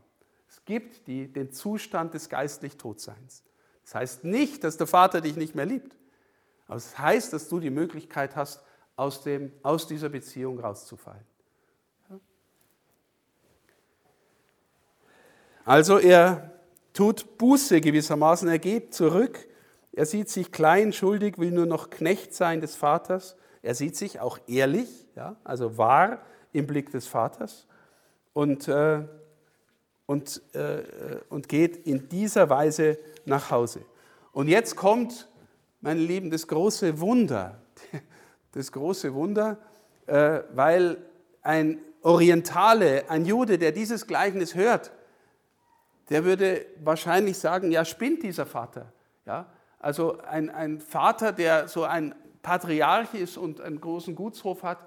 Es 0.47 0.63
gibt 0.65 1.07
die, 1.07 1.31
den 1.31 1.51
Zustand 1.51 2.13
des 2.13 2.29
geistlich 2.29 2.77
Todseins. 2.77 3.43
Das 3.83 3.95
heißt 3.95 4.23
nicht, 4.23 4.63
dass 4.63 4.77
der 4.77 4.87
Vater 4.87 5.21
dich 5.21 5.35
nicht 5.35 5.55
mehr 5.55 5.65
liebt, 5.65 5.95
aber 6.69 6.77
es 6.77 6.91
das 6.91 6.99
heißt, 6.99 7.33
dass 7.33 7.49
du 7.49 7.59
die 7.59 7.69
Möglichkeit 7.69 8.37
hast, 8.37 8.63
aus, 8.95 9.21
dem, 9.23 9.51
aus 9.63 9.87
dieser 9.87 10.07
Beziehung 10.07 10.59
rauszufallen. 10.59 11.25
Also 15.65 15.97
er 15.97 16.51
tut 16.93 17.37
Buße 17.37 17.81
gewissermaßen, 17.81 18.47
er 18.47 18.59
geht 18.59 18.93
zurück, 18.93 19.45
er 19.91 20.05
sieht 20.05 20.29
sich 20.29 20.51
klein, 20.53 20.93
schuldig, 20.93 21.37
will 21.37 21.51
nur 21.51 21.65
noch 21.65 21.89
Knecht 21.89 22.33
sein 22.33 22.61
des 22.61 22.75
Vaters 22.75 23.35
er 23.61 23.75
sieht 23.75 23.95
sich 23.95 24.19
auch 24.19 24.39
ehrlich, 24.47 25.07
ja, 25.15 25.35
also 25.43 25.77
wahr 25.77 26.21
im 26.53 26.65
Blick 26.65 26.91
des 26.91 27.07
Vaters 27.07 27.67
und, 28.33 28.67
äh, 28.67 29.03
und, 30.05 30.41
äh, 30.55 30.83
und 31.29 31.49
geht 31.49 31.85
in 31.85 32.07
dieser 32.09 32.49
Weise 32.49 32.97
nach 33.25 33.51
Hause. 33.51 33.81
Und 34.31 34.47
jetzt 34.47 34.75
kommt 34.75 35.27
meine 35.81 35.99
Lieben, 35.99 36.29
das 36.29 36.47
große 36.47 36.99
Wunder, 36.99 37.61
das 38.51 38.71
große 38.71 39.13
Wunder, 39.13 39.57
äh, 40.07 40.41
weil 40.53 40.97
ein 41.41 41.79
Orientale, 42.01 43.09
ein 43.09 43.25
Jude, 43.25 43.57
der 43.57 43.71
dieses 43.71 44.07
Gleichnis 44.07 44.55
hört, 44.55 44.91
der 46.09 46.23
würde 46.25 46.65
wahrscheinlich 46.83 47.37
sagen, 47.37 47.71
ja, 47.71 47.85
spinnt 47.85 48.23
dieser 48.23 48.45
Vater. 48.45 48.91
Ja? 49.25 49.47
Also 49.79 50.19
ein, 50.21 50.49
ein 50.49 50.79
Vater, 50.79 51.31
der 51.31 51.67
so 51.67 51.83
ein 51.83 52.15
Patriarch 52.41 53.13
ist 53.13 53.37
und 53.37 53.61
einen 53.61 53.79
großen 53.79 54.15
Gutshof 54.15 54.63
hat, 54.63 54.79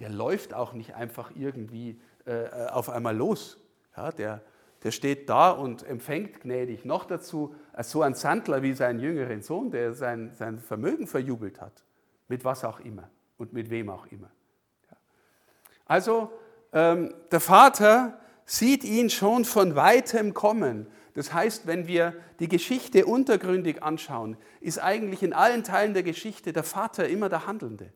der 0.00 0.08
läuft 0.10 0.54
auch 0.54 0.72
nicht 0.72 0.94
einfach 0.94 1.32
irgendwie 1.34 2.00
äh, 2.24 2.66
auf 2.70 2.88
einmal 2.90 3.16
los. 3.16 3.58
Ja, 3.96 4.10
der, 4.12 4.42
der 4.82 4.92
steht 4.92 5.28
da 5.28 5.50
und 5.50 5.84
empfängt 5.84 6.40
gnädig. 6.40 6.84
Noch 6.84 7.04
dazu 7.04 7.54
als 7.72 7.90
so 7.90 8.02
ein 8.02 8.14
Sandler 8.14 8.62
wie 8.62 8.74
sein 8.74 9.00
jüngeren 9.00 9.42
Sohn, 9.42 9.70
der 9.70 9.92
sein, 9.92 10.32
sein 10.34 10.58
Vermögen 10.58 11.06
verjubelt 11.06 11.60
hat. 11.60 11.84
Mit 12.28 12.44
was 12.44 12.64
auch 12.64 12.80
immer 12.80 13.10
und 13.38 13.52
mit 13.52 13.70
wem 13.70 13.90
auch 13.90 14.06
immer. 14.06 14.30
Also 15.86 16.30
ähm, 16.72 17.14
der 17.30 17.40
Vater 17.40 18.20
sieht 18.44 18.84
ihn 18.84 19.10
schon 19.10 19.44
von 19.44 19.74
weitem 19.74 20.34
kommen. 20.34 20.86
Das 21.14 21.32
heißt, 21.32 21.66
wenn 21.66 21.88
wir 21.88 22.14
die 22.38 22.48
Geschichte 22.48 23.06
untergründig 23.06 23.82
anschauen, 23.82 24.36
ist 24.60 24.78
eigentlich 24.78 25.22
in 25.22 25.32
allen 25.32 25.64
Teilen 25.64 25.94
der 25.94 26.02
Geschichte 26.02 26.52
der 26.52 26.62
Vater 26.62 27.08
immer 27.08 27.28
der 27.28 27.46
Handelnde. 27.46 27.92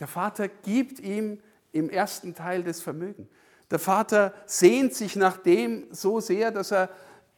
Der 0.00 0.08
Vater 0.08 0.48
gibt 0.48 0.98
ihm 1.00 1.40
im 1.72 1.90
ersten 1.90 2.34
Teil 2.34 2.62
das 2.62 2.80
Vermögen. 2.80 3.28
Der 3.70 3.78
Vater 3.78 4.32
sehnt 4.46 4.94
sich 4.94 5.16
nach 5.16 5.36
dem 5.36 5.86
so 5.90 6.20
sehr, 6.20 6.50
dass 6.50 6.72
er 6.72 6.88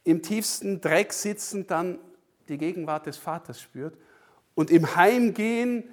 im 0.03 0.21
tiefsten 0.21 0.81
Dreck 0.81 1.13
sitzend 1.13 1.71
dann 1.71 1.99
die 2.47 2.57
Gegenwart 2.57 3.05
des 3.05 3.17
Vaters 3.17 3.61
spürt. 3.61 3.97
Und 4.55 4.71
im 4.71 4.95
Heimgehen 4.95 5.83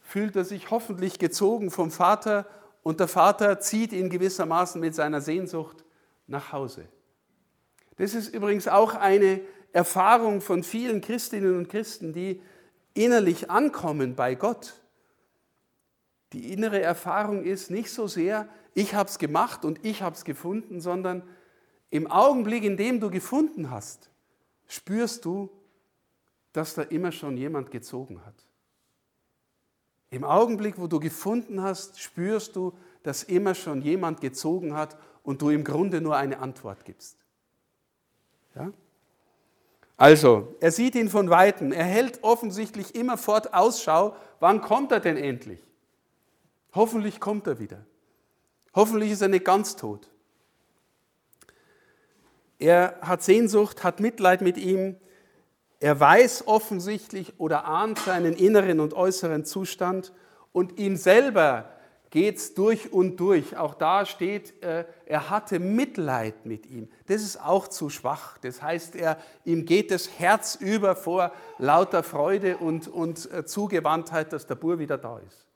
fühlt 0.00 0.36
er 0.36 0.44
sich 0.44 0.70
hoffentlich 0.70 1.18
gezogen 1.18 1.70
vom 1.70 1.90
Vater 1.90 2.46
und 2.82 3.00
der 3.00 3.08
Vater 3.08 3.60
zieht 3.60 3.92
ihn 3.92 4.10
gewissermaßen 4.10 4.80
mit 4.80 4.94
seiner 4.94 5.20
Sehnsucht 5.20 5.84
nach 6.26 6.52
Hause. 6.52 6.86
Das 7.96 8.14
ist 8.14 8.34
übrigens 8.34 8.68
auch 8.68 8.94
eine 8.94 9.40
Erfahrung 9.72 10.40
von 10.40 10.62
vielen 10.62 11.00
Christinnen 11.00 11.56
und 11.56 11.68
Christen, 11.68 12.12
die 12.12 12.42
innerlich 12.94 13.50
ankommen 13.50 14.14
bei 14.14 14.34
Gott. 14.34 14.74
Die 16.32 16.52
innere 16.52 16.80
Erfahrung 16.80 17.44
ist 17.44 17.70
nicht 17.70 17.90
so 17.90 18.06
sehr, 18.06 18.48
ich 18.74 18.94
habe 18.94 19.08
es 19.08 19.18
gemacht 19.18 19.64
und 19.64 19.84
ich 19.84 20.02
habe 20.02 20.16
es 20.16 20.24
gefunden, 20.24 20.80
sondern 20.80 21.22
im 21.90 22.06
Augenblick, 22.06 22.64
in 22.64 22.76
dem 22.76 23.00
du 23.00 23.10
gefunden 23.10 23.70
hast, 23.70 24.10
spürst 24.66 25.24
du, 25.24 25.50
dass 26.52 26.74
da 26.74 26.82
immer 26.82 27.12
schon 27.12 27.36
jemand 27.36 27.70
gezogen 27.70 28.24
hat. 28.24 28.34
Im 30.10 30.24
Augenblick, 30.24 30.78
wo 30.78 30.86
du 30.86 31.00
gefunden 31.00 31.62
hast, 31.62 32.00
spürst 32.00 32.56
du, 32.56 32.72
dass 33.02 33.22
immer 33.22 33.54
schon 33.54 33.82
jemand 33.82 34.20
gezogen 34.20 34.74
hat 34.74 34.96
und 35.22 35.40
du 35.42 35.50
im 35.50 35.64
Grunde 35.64 36.00
nur 36.00 36.16
eine 36.16 36.38
Antwort 36.38 36.84
gibst. 36.84 37.16
Ja? 38.54 38.72
Also, 39.96 40.56
er 40.60 40.72
sieht 40.72 40.94
ihn 40.94 41.08
von 41.08 41.30
weitem. 41.30 41.72
Er 41.72 41.84
hält 41.84 42.22
offensichtlich 42.22 42.94
immerfort 42.94 43.54
Ausschau. 43.54 44.16
Wann 44.40 44.60
kommt 44.60 44.92
er 44.92 45.00
denn 45.00 45.16
endlich? 45.16 45.62
Hoffentlich 46.74 47.20
kommt 47.20 47.46
er 47.46 47.58
wieder. 47.58 47.84
Hoffentlich 48.74 49.10
ist 49.10 49.22
er 49.22 49.28
nicht 49.28 49.44
ganz 49.44 49.76
tot. 49.76 50.08
Er 52.58 52.98
hat 53.02 53.22
Sehnsucht, 53.22 53.82
hat 53.84 54.00
Mitleid 54.00 54.40
mit 54.40 54.56
ihm, 54.56 54.96
er 55.80 55.98
weiß 55.98 56.46
offensichtlich 56.46 57.34
oder 57.38 57.64
ahnt 57.64 57.98
seinen 57.98 58.34
inneren 58.34 58.78
und 58.78 58.94
äußeren 58.94 59.44
Zustand 59.44 60.12
und 60.52 60.78
ihm 60.78 60.96
selber 60.96 61.68
geht 62.10 62.36
es 62.36 62.54
durch 62.54 62.92
und 62.92 63.16
durch. 63.18 63.56
Auch 63.56 63.74
da 63.74 64.06
steht, 64.06 64.62
äh, 64.62 64.84
er 65.06 65.30
hatte 65.30 65.58
Mitleid 65.58 66.46
mit 66.46 66.66
ihm. 66.66 66.88
Das 67.06 67.22
ist 67.22 67.40
auch 67.40 67.66
zu 67.66 67.88
schwach. 67.90 68.38
Das 68.38 68.62
heißt, 68.62 68.94
er, 68.94 69.16
ihm 69.44 69.64
geht 69.64 69.90
das 69.90 70.08
Herz 70.18 70.54
über 70.54 70.94
vor 70.94 71.32
lauter 71.58 72.02
Freude 72.02 72.58
und, 72.58 72.86
und 72.86 73.32
äh, 73.32 73.44
Zugewandtheit, 73.44 74.32
dass 74.32 74.46
der 74.46 74.54
Bur 74.54 74.78
wieder 74.78 74.98
da 74.98 75.18
ist. 75.26 75.46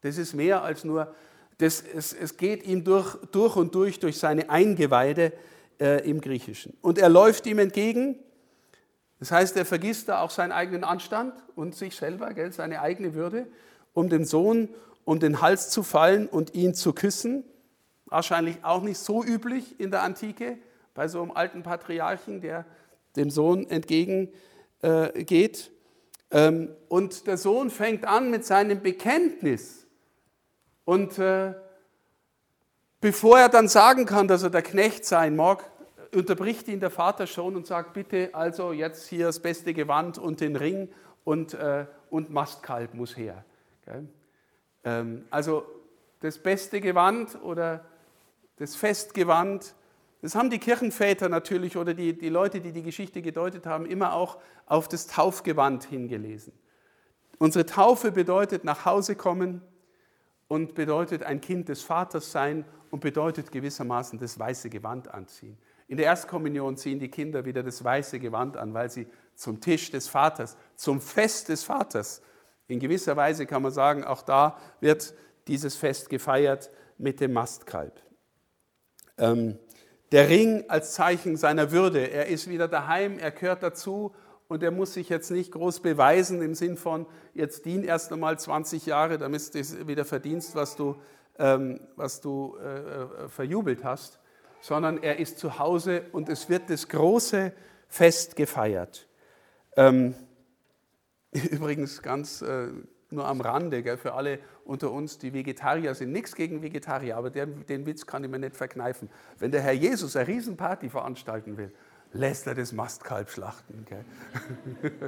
Das 0.00 0.16
ist 0.16 0.32
mehr 0.32 0.62
als 0.62 0.84
nur, 0.84 1.12
das, 1.58 1.82
es, 1.82 2.12
es 2.12 2.36
geht 2.36 2.66
ihm 2.66 2.84
durch, 2.84 3.16
durch 3.32 3.56
und 3.56 3.74
durch, 3.74 3.98
durch 4.00 4.18
seine 4.18 4.50
Eingeweide 4.50 5.32
äh, 5.80 6.08
im 6.08 6.20
Griechischen. 6.20 6.76
Und 6.80 6.98
er 6.98 7.08
läuft 7.08 7.46
ihm 7.46 7.58
entgegen 7.58 8.16
das 9.20 9.32
heißt, 9.32 9.56
er 9.56 9.64
vergisst 9.64 10.08
da 10.08 10.20
auch 10.20 10.30
seinen 10.30 10.52
eigenen 10.52 10.84
Anstand 10.84 11.34
und 11.56 11.74
sich 11.74 11.96
selber, 11.96 12.32
gell, 12.34 12.52
seine 12.52 12.80
eigene 12.80 13.14
Würde, 13.14 13.46
um 13.92 14.08
dem 14.08 14.24
Sohn 14.24 14.68
um 15.04 15.20
den 15.20 15.40
Hals 15.40 15.70
zu 15.70 15.82
fallen 15.82 16.28
und 16.28 16.54
ihn 16.54 16.74
zu 16.74 16.92
küssen. 16.92 17.42
Wahrscheinlich 18.04 18.58
auch 18.62 18.82
nicht 18.82 18.98
so 18.98 19.24
üblich 19.24 19.80
in 19.80 19.90
der 19.90 20.02
Antike 20.02 20.58
bei 20.92 21.08
so 21.08 21.22
einem 21.22 21.30
alten 21.30 21.62
Patriarchen, 21.62 22.42
der 22.42 22.66
dem 23.16 23.30
Sohn 23.30 23.68
entgegengeht. 23.70 24.32
Äh, 24.82 25.70
ähm, 26.30 26.68
und 26.88 27.26
der 27.26 27.38
Sohn 27.38 27.70
fängt 27.70 28.04
an 28.04 28.30
mit 28.30 28.44
seinem 28.44 28.82
Bekenntnis. 28.82 29.86
Und 30.88 31.18
äh, 31.18 31.52
bevor 33.02 33.38
er 33.38 33.50
dann 33.50 33.68
sagen 33.68 34.06
kann, 34.06 34.26
dass 34.26 34.42
er 34.42 34.48
der 34.48 34.62
Knecht 34.62 35.04
sein 35.04 35.36
mag, 35.36 35.70
unterbricht 36.14 36.66
ihn 36.66 36.80
der 36.80 36.88
Vater 36.88 37.26
schon 37.26 37.56
und 37.56 37.66
sagt, 37.66 37.92
bitte 37.92 38.30
also 38.32 38.72
jetzt 38.72 39.06
hier 39.06 39.26
das 39.26 39.40
beste 39.40 39.74
Gewand 39.74 40.16
und 40.16 40.40
den 40.40 40.56
Ring 40.56 40.88
und, 41.24 41.52
äh, 41.52 41.84
und 42.08 42.30
Mastkalb 42.30 42.94
muss 42.94 43.18
her. 43.18 43.44
Ähm, 44.82 45.26
also 45.28 45.66
das 46.20 46.38
beste 46.38 46.80
Gewand 46.80 47.36
oder 47.42 47.84
das 48.56 48.74
Festgewand, 48.74 49.74
das 50.22 50.34
haben 50.34 50.48
die 50.48 50.58
Kirchenväter 50.58 51.28
natürlich 51.28 51.76
oder 51.76 51.92
die, 51.92 52.16
die 52.16 52.30
Leute, 52.30 52.62
die 52.62 52.72
die 52.72 52.82
Geschichte 52.82 53.20
gedeutet 53.20 53.66
haben, 53.66 53.84
immer 53.84 54.14
auch 54.14 54.38
auf 54.64 54.88
das 54.88 55.06
Taufgewand 55.06 55.84
hingelesen. 55.84 56.54
Unsere 57.36 57.66
Taufe 57.66 58.10
bedeutet 58.10 58.64
nach 58.64 58.86
Hause 58.86 59.16
kommen 59.16 59.60
und 60.48 60.74
bedeutet 60.74 61.22
ein 61.22 61.40
Kind 61.40 61.68
des 61.68 61.82
Vaters 61.82 62.32
sein 62.32 62.64
und 62.90 63.00
bedeutet 63.00 63.52
gewissermaßen 63.52 64.18
das 64.18 64.38
weiße 64.38 64.70
Gewand 64.70 65.12
anziehen. 65.12 65.58
In 65.86 65.96
der 65.96 66.06
Erstkommunion 66.06 66.76
ziehen 66.76 66.98
die 66.98 67.10
Kinder 67.10 67.44
wieder 67.44 67.62
das 67.62 67.82
weiße 67.82 68.18
Gewand 68.18 68.56
an, 68.56 68.74
weil 68.74 68.90
sie 68.90 69.06
zum 69.34 69.60
Tisch 69.60 69.90
des 69.90 70.08
Vaters, 70.08 70.56
zum 70.74 71.00
Fest 71.00 71.48
des 71.48 71.64
Vaters, 71.64 72.22
in 72.66 72.80
gewisser 72.80 73.16
Weise 73.16 73.46
kann 73.46 73.62
man 73.62 73.72
sagen, 73.72 74.04
auch 74.04 74.22
da 74.22 74.58
wird 74.80 75.14
dieses 75.46 75.74
Fest 75.74 76.10
gefeiert 76.10 76.70
mit 76.98 77.20
dem 77.20 77.32
Mastkalb. 77.32 78.02
Ähm, 79.16 79.58
der 80.12 80.28
Ring 80.28 80.64
als 80.68 80.92
Zeichen 80.92 81.36
seiner 81.36 81.70
Würde. 81.70 82.10
Er 82.10 82.26
ist 82.26 82.48
wieder 82.48 82.68
daheim, 82.68 83.18
er 83.18 83.30
gehört 83.30 83.62
dazu 83.62 84.14
und 84.48 84.62
er 84.62 84.70
muss 84.70 84.94
sich 84.94 85.08
jetzt 85.08 85.30
nicht 85.30 85.52
groß 85.52 85.80
beweisen 85.80 86.42
im 86.42 86.54
Sinn 86.54 86.76
von, 86.76 87.06
jetzt 87.34 87.66
dien 87.66 87.84
erst 87.84 88.12
einmal 88.12 88.38
20 88.38 88.86
Jahre, 88.86 89.18
damit 89.18 89.54
du 89.54 89.86
wieder 89.86 90.04
verdienst, 90.04 90.54
was 90.54 90.74
du, 90.74 90.96
ähm, 91.38 91.80
was 91.96 92.20
du 92.20 92.56
äh, 92.56 92.78
äh 92.78 93.28
verjubelt 93.28 93.84
hast, 93.84 94.18
sondern 94.60 95.02
er 95.02 95.18
ist 95.18 95.38
zu 95.38 95.58
Hause 95.58 96.02
und 96.12 96.28
es 96.28 96.48
wird 96.48 96.70
das 96.70 96.88
große 96.88 97.52
Fest 97.88 98.36
gefeiert. 98.36 99.06
Ähm, 99.76 100.14
übrigens 101.32 102.02
ganz 102.02 102.42
äh, 102.42 102.68
nur 103.10 103.26
am 103.26 103.40
Rande, 103.40 103.82
gell, 103.82 103.96
für 103.96 104.14
alle 104.14 104.38
unter 104.64 104.90
uns, 104.90 105.18
die 105.18 105.32
Vegetarier 105.32 105.94
sind, 105.94 106.12
nichts 106.12 106.34
gegen 106.34 106.62
Vegetarier, 106.62 107.16
aber 107.16 107.30
den, 107.30 107.64
den 107.66 107.86
Witz 107.86 108.06
kann 108.06 108.24
ich 108.24 108.30
mir 108.30 108.38
nicht 108.38 108.56
verkneifen. 108.56 109.08
Wenn 109.38 109.50
der 109.50 109.62
Herr 109.62 109.72
Jesus 109.72 110.16
eine 110.16 110.28
Riesenparty 110.28 110.90
veranstalten 110.90 111.56
will, 111.56 111.72
lässt 112.12 112.46
er 112.46 112.54
das 112.54 112.72
Mastkalb 112.72 113.30
schlachten. 113.30 113.86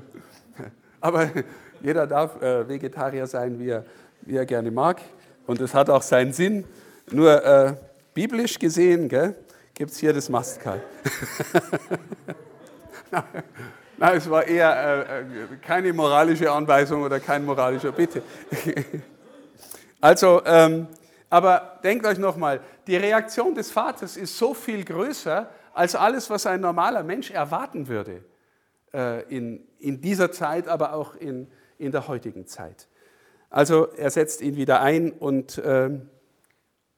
aber 1.00 1.30
jeder 1.80 2.06
darf 2.06 2.40
äh, 2.42 2.68
Vegetarier 2.68 3.26
sein, 3.26 3.58
wie 3.58 3.70
er, 3.70 3.84
wie 4.22 4.36
er 4.36 4.46
gerne 4.46 4.70
mag 4.70 5.00
und 5.46 5.60
es 5.60 5.74
hat 5.74 5.90
auch 5.90 6.02
seinen 6.02 6.32
Sinn. 6.32 6.64
Nur 7.10 7.44
äh, 7.44 7.74
biblisch 8.14 8.58
gesehen 8.58 9.08
gibt 9.08 9.90
es 9.90 9.98
hier 9.98 10.12
das 10.12 10.28
Mastkalb. 10.28 10.82
Nein, 13.98 14.16
es 14.16 14.30
war 14.30 14.46
eher 14.46 15.06
äh, 15.08 15.24
keine 15.60 15.92
moralische 15.92 16.50
Anweisung 16.50 17.02
oder 17.02 17.18
kein 17.20 17.44
moralischer 17.44 17.92
Bitte. 17.92 18.22
also, 20.00 20.40
ähm, 20.46 20.86
aber 21.28 21.78
denkt 21.82 22.06
euch 22.06 22.18
nochmal, 22.18 22.60
die 22.86 22.96
Reaktion 22.96 23.54
des 23.54 23.70
Vaters 23.70 24.16
ist 24.16 24.38
so 24.38 24.54
viel 24.54 24.84
größer 24.84 25.48
als 25.74 25.94
alles, 25.94 26.30
was 26.30 26.46
ein 26.46 26.61
normaler 26.61 27.02
Mensch 27.02 27.30
erwarten 27.30 27.88
würde 27.88 28.24
äh, 28.92 29.22
in, 29.35 29.66
in 29.78 30.00
dieser 30.00 30.33
Zeit, 30.33 30.68
aber 30.68 30.94
auch 30.94 31.14
in, 31.14 31.48
in 31.78 31.92
der 31.92 32.09
heutigen 32.09 32.46
Zeit. 32.46 32.88
Also 33.48 33.88
er 33.92 34.11
setzt 34.11 34.40
ihn 34.42 34.56
wieder 34.56 34.80
ein 34.80 35.12
und 35.12 35.61
ähm, 35.64 36.09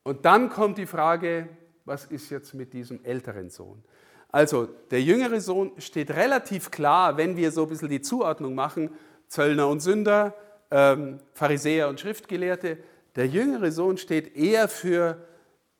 und 0.04 0.24
dann 0.24 0.48
kommt 0.48 0.78
die 0.78 0.86
Frage, 0.86 1.48
was 1.84 2.06
ist 2.06 2.30
jetzt 2.30 2.54
mit 2.54 2.72
diesem 2.72 3.04
älteren 3.04 3.50
Sohn? 3.50 3.82
Also 4.30 4.68
der 4.90 5.02
jüngere 5.02 5.40
Sohn 5.40 5.72
steht 5.78 6.10
relativ 6.10 6.70
klar, 6.70 7.16
wenn 7.16 7.36
wir 7.36 7.52
so 7.52 7.64
ein 7.64 7.68
bisschen 7.68 7.88
die 7.88 8.00
Zuordnung 8.00 8.54
machen, 8.54 8.90
Zöllner 9.28 9.68
und 9.68 9.80
Sünder, 9.80 10.34
ähm, 10.70 11.18
Pharisäer 11.34 11.88
und 11.88 12.00
Schriftgelehrte. 12.00 12.78
Der 13.14 13.26
jüngere 13.28 13.70
Sohn 13.70 13.96
steht 13.96 14.36
eher 14.36 14.68
für 14.68 15.24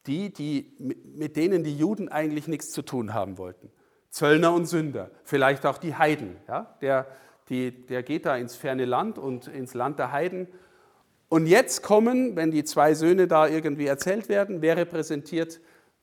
die, 0.07 0.33
die, 0.33 0.77
mit 0.79 1.37
denen 1.37 1.63
die 1.65 1.77
Juden 1.77 2.09
eigentlich 2.09 2.49
nichts 2.49 2.71
zu 2.73 2.83
tun 2.83 3.15
haben 3.15 3.39
wollten. 3.39 3.71
Zöllner 4.11 4.53
und 4.53 4.67
Sünder, 4.67 5.11
vielleicht 5.25 5.65
auch 5.65 5.79
die 5.79 5.95
Heiden. 5.95 6.37
Ja? 6.49 6.77
Der, 6.81 7.07
die, 7.49 7.87
der 7.87 8.03
geht 8.03 8.27
da 8.27 8.37
ins 8.37 8.57
ferne 8.57 8.85
Land 8.85 9.19
und 9.19 9.49
ins 9.49 9.75
Land 9.75 9.99
der 9.99 10.13
Heiden. 10.13 10.49
Und 11.29 11.47
jetzt 11.47 11.83
kommen, 11.83 12.37
wenn 12.37 12.51
die 12.51 12.65
zwei 12.65 12.95
Söhne 12.95 13.27
da 13.27 13.47
irgendwie 13.47 13.87
erzählt 13.87 14.29
werden, 14.29 14.61
wer 14.61 14.77
repräsentiert, 14.77 15.61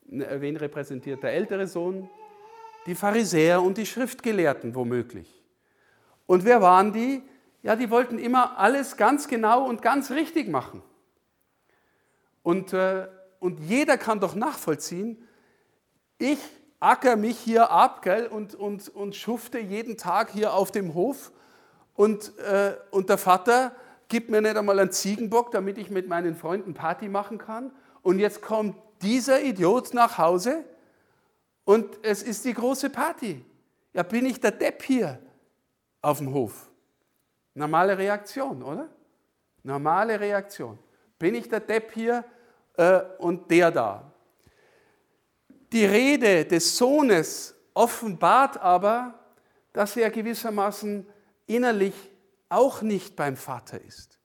wen 0.08 0.58
repräsentiert 0.58 1.22
der 1.22 1.34
ältere 1.34 1.68
Sohn? 1.68 2.10
Die 2.88 2.96
Pharisäer 2.96 3.62
und 3.62 3.78
die 3.78 3.86
Schriftgelehrten 3.86 4.74
womöglich. 4.74 5.44
Und 6.26 6.46
wer 6.46 6.62
waren 6.62 6.94
die? 6.94 7.22
Ja, 7.62 7.76
die 7.76 7.92
wollten 7.92 8.18
immer 8.18 8.58
alles 8.58 8.98
ganz 8.98 9.28
genau 9.28 9.68
und 9.68 9.82
ganz 9.82 10.10
richtig 10.10 10.48
machen. 10.48 10.82
Und, 12.42 12.74
äh, 12.74 13.08
und 13.40 13.60
jeder 13.60 13.98
kann 13.98 14.20
doch 14.20 14.36
nachvollziehen, 14.36 15.18
ich 16.18 16.40
acker 16.80 17.16
mich 17.16 17.38
hier 17.40 17.72
ab 17.72 18.02
gell, 18.02 18.28
und, 18.28 18.56
und, 18.56 18.90
und 18.90 19.16
schufte 19.16 19.60
jeden 19.60 19.98
Tag 19.98 20.32
hier 20.32 20.54
auf 20.54 20.72
dem 20.72 20.94
Hof 20.94 21.32
und, 21.96 22.38
äh, 22.40 22.76
und 22.92 23.10
der 23.10 23.18
Vater 23.18 23.76
gibt 24.08 24.30
mir 24.30 24.42
nicht 24.42 24.58
einmal 24.58 24.80
einen 24.80 24.92
Ziegenbock, 24.92 25.52
damit 25.52 25.78
ich 25.78 25.90
mit 25.90 26.08
meinen 26.08 26.36
Freunden 26.36 26.74
Party 26.74 27.08
machen 27.08 27.38
kann. 27.38 27.72
Und 28.02 28.20
jetzt 28.20 28.42
kommt 28.42 28.76
dieser 29.02 29.42
Idiot 29.42 29.94
nach 29.94 30.18
Hause 30.18 30.64
und 31.64 32.00
es 32.02 32.24
ist 32.24 32.46
die 32.46 32.54
große 32.54 32.90
Party. 32.90 33.46
Ja, 33.94 34.04
bin 34.04 34.26
ich 34.26 34.40
der 34.40 34.52
Depp 34.52 34.84
hier 34.84 35.20
auf 36.02 36.18
dem 36.18 36.34
Hof? 36.34 36.70
Normale 37.54 37.98
Reaktion, 37.98 38.64
oder? 38.64 38.90
Normale 39.64 40.20
Reaktion. 40.20 40.80
Bin 41.18 41.36
ich 41.36 41.50
der 41.50 41.60
Depp 41.60 41.92
hier 41.94 42.24
äh, 42.80 43.02
und 43.18 43.52
der 43.52 43.72
da? 43.72 44.12
Die 45.74 45.86
Rede 45.86 46.46
des 46.46 46.78
Sohnes 46.78 47.56
offenbart 47.74 48.58
aber, 48.58 49.20
dass 49.74 49.98
er 49.98 50.10
gewissermaßen 50.10 51.06
innerlich 51.46 51.94
auch 52.48 52.82
nicht 52.82 53.16
beim 53.16 53.36
Vater 53.36 53.80
ist. 53.82 54.18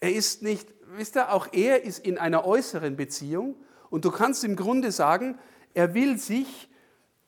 Er 0.00 0.12
ist 0.12 0.42
nicht, 0.42 0.68
wisst 0.96 1.16
ihr, 1.16 1.32
auch 1.32 1.48
er 1.52 1.84
ist 1.84 2.00
in 2.00 2.18
einer 2.18 2.44
äußeren 2.44 2.96
Beziehung 2.96 3.56
und 3.88 4.04
du 4.04 4.10
kannst 4.10 4.44
im 4.44 4.56
Grunde 4.56 4.90
sagen, 4.90 5.38
er 5.72 5.94
will 5.94 6.18
sich 6.18 6.68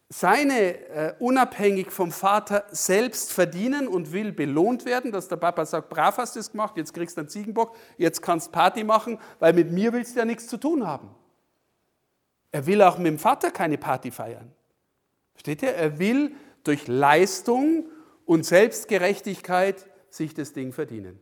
seine 0.09 0.89
äh, 0.89 1.15
unabhängig 1.19 1.91
vom 1.91 2.13
Vater 2.13 2.65
selbst 2.71 3.33
verdienen 3.33 3.89
und 3.89 4.13
will 4.13 4.33
belohnt 4.33 4.85
werden, 4.85 5.11
dass 5.11 5.29
der 5.29 5.37
Papa 5.37 5.67
sagt, 5.67 5.89
brav 5.89 6.19
hast 6.19 6.37
du 6.37 6.41
es 6.41 6.53
gemacht, 6.53 6.77
jetzt 6.77 6.95
kriegst 6.95 7.17
du 7.17 7.23
einen 7.23 7.29
Ziegenbock, 7.29 7.77
jetzt 7.99 8.23
kannst 8.23 8.53
Party 8.53 8.85
machen, 8.85 9.19
weil 9.41 9.53
mit 9.53 9.73
mir 9.73 9.93
willst 9.93 10.15
du 10.15 10.21
ja 10.21 10.25
nichts 10.25 10.47
zu 10.47 10.59
tun 10.59 10.87
haben. 10.87 11.11
Er 12.53 12.67
will 12.67 12.83
auch 12.83 12.99
mit 12.99 13.09
dem 13.09 13.19
Vater 13.19 13.51
keine 13.51 13.79
Party 13.79 14.13
feiern. 14.13 14.53
Versteht 15.35 15.63
ihr? 15.63 15.75
Er 15.75 15.99
will 15.99 16.35
durch 16.63 16.87
Leistung 16.87 17.87
und 18.25 18.47
Selbstgerechtigkeit 18.47 19.87
sich 20.09 20.35
das 20.35 20.53
Ding 20.53 20.73
verdienen. 20.73 21.21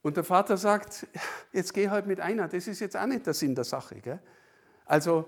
Und 0.00 0.16
der 0.16 0.24
Vater 0.24 0.56
sagt, 0.56 1.06
jetzt 1.52 1.74
geh 1.74 1.88
halt 1.88 2.06
mit 2.06 2.20
einer, 2.20 2.46
das 2.46 2.68
ist 2.68 2.80
jetzt 2.80 2.96
auch 2.96 3.06
nicht 3.06 3.26
der 3.26 3.34
Sinn 3.34 3.54
der 3.54 3.64
Sache. 3.64 3.96
Gell? 3.96 4.20
Also 4.86 5.26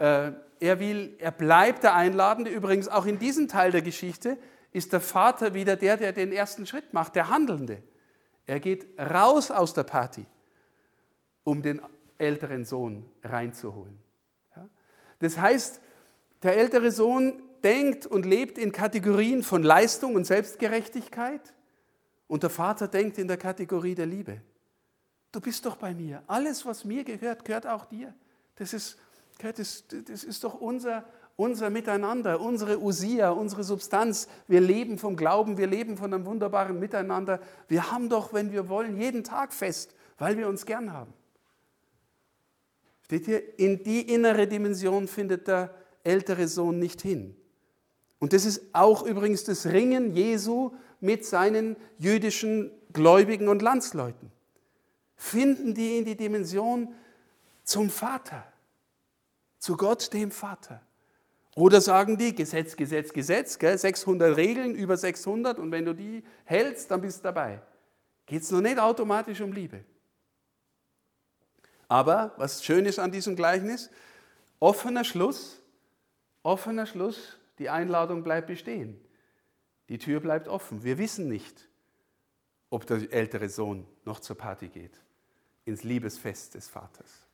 er 0.00 0.80
will, 0.80 1.14
er 1.18 1.30
bleibt 1.30 1.82
der 1.82 1.94
Einladende. 1.94 2.50
Übrigens 2.50 2.88
auch 2.88 3.06
in 3.06 3.18
diesem 3.18 3.48
Teil 3.48 3.70
der 3.70 3.82
Geschichte 3.82 4.38
ist 4.72 4.92
der 4.92 5.00
Vater 5.00 5.54
wieder 5.54 5.76
der, 5.76 5.96
der 5.96 6.12
den 6.12 6.32
ersten 6.32 6.66
Schritt 6.66 6.92
macht, 6.92 7.16
der 7.16 7.28
Handelnde. 7.28 7.82
Er 8.46 8.60
geht 8.60 8.98
raus 8.98 9.50
aus 9.50 9.74
der 9.74 9.84
Party, 9.84 10.24
um 11.44 11.62
den 11.62 11.80
älteren 12.18 12.64
Sohn 12.64 13.04
reinzuholen. 13.22 13.98
Das 15.18 15.38
heißt, 15.38 15.80
der 16.42 16.56
ältere 16.56 16.90
Sohn 16.90 17.42
denkt 17.62 18.06
und 18.06 18.24
lebt 18.24 18.56
in 18.56 18.72
Kategorien 18.72 19.42
von 19.42 19.62
Leistung 19.62 20.14
und 20.14 20.24
Selbstgerechtigkeit 20.24 21.52
und 22.26 22.42
der 22.42 22.50
Vater 22.50 22.88
denkt 22.88 23.18
in 23.18 23.28
der 23.28 23.36
Kategorie 23.36 23.94
der 23.94 24.06
Liebe. 24.06 24.40
Du 25.32 25.40
bist 25.40 25.66
doch 25.66 25.76
bei 25.76 25.94
mir. 25.94 26.22
Alles, 26.26 26.64
was 26.64 26.84
mir 26.84 27.04
gehört, 27.04 27.44
gehört 27.44 27.66
auch 27.66 27.84
dir. 27.84 28.14
Das 28.56 28.72
ist, 28.72 28.98
das, 29.42 29.84
das 29.88 30.24
ist 30.24 30.44
doch 30.44 30.60
unser, 30.60 31.04
unser 31.36 31.70
Miteinander, 31.70 32.40
unsere 32.40 32.82
Usia, 32.82 33.30
unsere 33.30 33.64
Substanz. 33.64 34.28
Wir 34.46 34.60
leben 34.60 34.98
vom 34.98 35.16
Glauben, 35.16 35.56
wir 35.56 35.66
leben 35.66 35.96
von 35.96 36.12
einem 36.12 36.26
wunderbaren 36.26 36.78
Miteinander. 36.78 37.40
Wir 37.68 37.90
haben 37.90 38.08
doch, 38.08 38.32
wenn 38.32 38.52
wir 38.52 38.68
wollen, 38.68 39.00
jeden 39.00 39.24
Tag 39.24 39.52
fest, 39.52 39.94
weil 40.18 40.36
wir 40.36 40.48
uns 40.48 40.66
gern 40.66 40.92
haben. 40.92 41.12
Steht 43.04 43.24
hier, 43.24 43.58
in 43.58 43.82
die 43.82 44.02
innere 44.02 44.46
Dimension 44.46 45.08
findet 45.08 45.48
der 45.48 45.74
ältere 46.04 46.46
Sohn 46.46 46.78
nicht 46.78 47.00
hin. 47.00 47.34
Und 48.18 48.34
das 48.34 48.44
ist 48.44 48.62
auch 48.72 49.02
übrigens 49.02 49.44
das 49.44 49.66
Ringen 49.66 50.14
Jesu 50.14 50.72
mit 51.00 51.24
seinen 51.24 51.76
jüdischen 51.98 52.70
Gläubigen 52.92 53.48
und 53.48 53.62
Landsleuten. 53.62 54.30
Finden 55.16 55.74
die 55.74 55.98
in 55.98 56.04
die 56.04 56.16
Dimension 56.16 56.94
zum 57.64 57.90
Vater, 57.90 58.44
zu 59.60 59.76
Gott, 59.76 60.12
dem 60.12 60.32
Vater. 60.32 60.82
Oder 61.54 61.80
sagen 61.80 62.16
die, 62.16 62.34
Gesetz, 62.34 62.74
Gesetz, 62.74 63.12
Gesetz, 63.12 63.58
gell, 63.58 63.76
600 63.76 64.36
Regeln, 64.36 64.74
über 64.74 64.96
600 64.96 65.58
und 65.58 65.70
wenn 65.70 65.84
du 65.84 65.94
die 65.94 66.24
hältst, 66.44 66.90
dann 66.90 67.02
bist 67.02 67.18
du 67.18 67.22
dabei. 67.24 67.60
Geht 68.26 68.42
es 68.42 68.50
noch 68.50 68.60
nicht 68.60 68.78
automatisch 68.78 69.40
um 69.40 69.52
Liebe. 69.52 69.84
Aber 71.88 72.32
was 72.36 72.64
schön 72.64 72.86
ist 72.86 72.98
an 72.98 73.10
diesem 73.10 73.36
Gleichnis, 73.36 73.90
offener 74.60 75.04
Schluss, 75.04 75.60
offener 76.42 76.86
Schluss, 76.86 77.36
die 77.58 77.68
Einladung 77.68 78.22
bleibt 78.22 78.46
bestehen. 78.46 78.98
Die 79.88 79.98
Tür 79.98 80.20
bleibt 80.20 80.48
offen. 80.48 80.84
Wir 80.84 80.98
wissen 80.98 81.28
nicht, 81.28 81.68
ob 82.70 82.86
der 82.86 83.12
ältere 83.12 83.48
Sohn 83.48 83.86
noch 84.04 84.20
zur 84.20 84.38
Party 84.38 84.68
geht, 84.68 85.02
ins 85.64 85.82
Liebesfest 85.82 86.54
des 86.54 86.68
Vaters. 86.68 87.26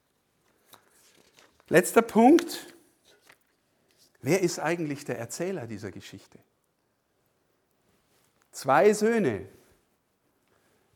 Letzter 1.68 2.02
Punkt. 2.02 2.74
Wer 4.20 4.40
ist 4.42 4.58
eigentlich 4.58 5.04
der 5.04 5.18
Erzähler 5.18 5.66
dieser 5.66 5.90
Geschichte? 5.90 6.38
Zwei 8.52 8.92
Söhne. 8.92 9.48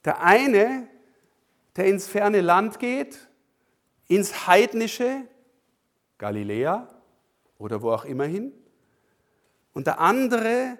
Der 0.05 0.23
eine, 0.23 0.89
der 1.77 1.87
ins 1.87 2.07
ferne 2.07 2.41
Land 2.41 2.79
geht, 2.79 3.29
ins 4.07 4.47
heidnische 4.47 5.25
Galiläa 6.19 6.89
oder 7.59 7.83
wo 7.83 7.93
auch 7.93 8.05
immer 8.05 8.25
hin. 8.25 8.53
Und 9.73 9.87
der 9.87 10.01
andere, 10.01 10.79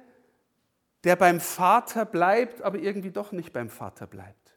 der 1.05 1.17
beim 1.17 1.41
Vater 1.41 2.05
bleibt, 2.05 2.63
aber 2.63 2.79
irgendwie 2.79 3.11
doch 3.11 3.33
nicht 3.33 3.53
beim 3.53 3.71
Vater 3.71 4.07
bleibt. 4.07 4.57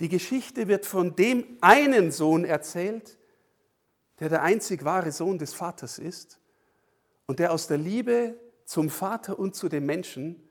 Die 0.00 0.08
Geschichte 0.08 0.68
wird 0.68 0.86
von 0.86 1.14
dem 1.16 1.58
einen 1.60 2.10
Sohn 2.10 2.44
erzählt, 2.44 3.18
der 4.22 4.28
der 4.28 4.42
einzig 4.42 4.84
wahre 4.84 5.10
Sohn 5.10 5.36
des 5.36 5.52
Vaters 5.52 5.98
ist 5.98 6.38
und 7.26 7.40
der 7.40 7.52
aus 7.52 7.66
der 7.66 7.76
Liebe 7.76 8.38
zum 8.64 8.88
Vater 8.88 9.36
und 9.36 9.56
zu 9.56 9.68
den 9.68 9.84
Menschen 9.84 10.48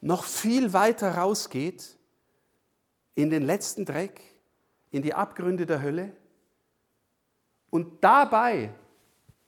noch 0.00 0.24
viel 0.24 0.72
weiter 0.72 1.14
rausgeht 1.14 1.96
in 3.14 3.30
den 3.30 3.44
letzten 3.44 3.84
Dreck, 3.84 4.20
in 4.90 5.02
die 5.02 5.14
Abgründe 5.14 5.64
der 5.64 5.80
Hölle 5.80 6.10
und 7.70 8.02
dabei 8.02 8.74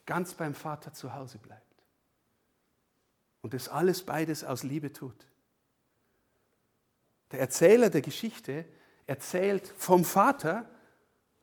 ganz 0.06 0.32
beim 0.34 0.54
Vater 0.54 0.92
zu 0.92 1.12
Hause 1.12 1.38
bleibt. 1.38 1.82
Und 3.42 3.52
das 3.52 3.68
alles 3.68 4.04
beides 4.06 4.44
aus 4.44 4.62
Liebe 4.62 4.92
tut. 4.92 5.26
Der 7.32 7.40
Erzähler 7.40 7.90
der 7.90 8.02
Geschichte 8.02 8.64
erzählt 9.08 9.66
vom 9.76 10.04
Vater 10.04 10.70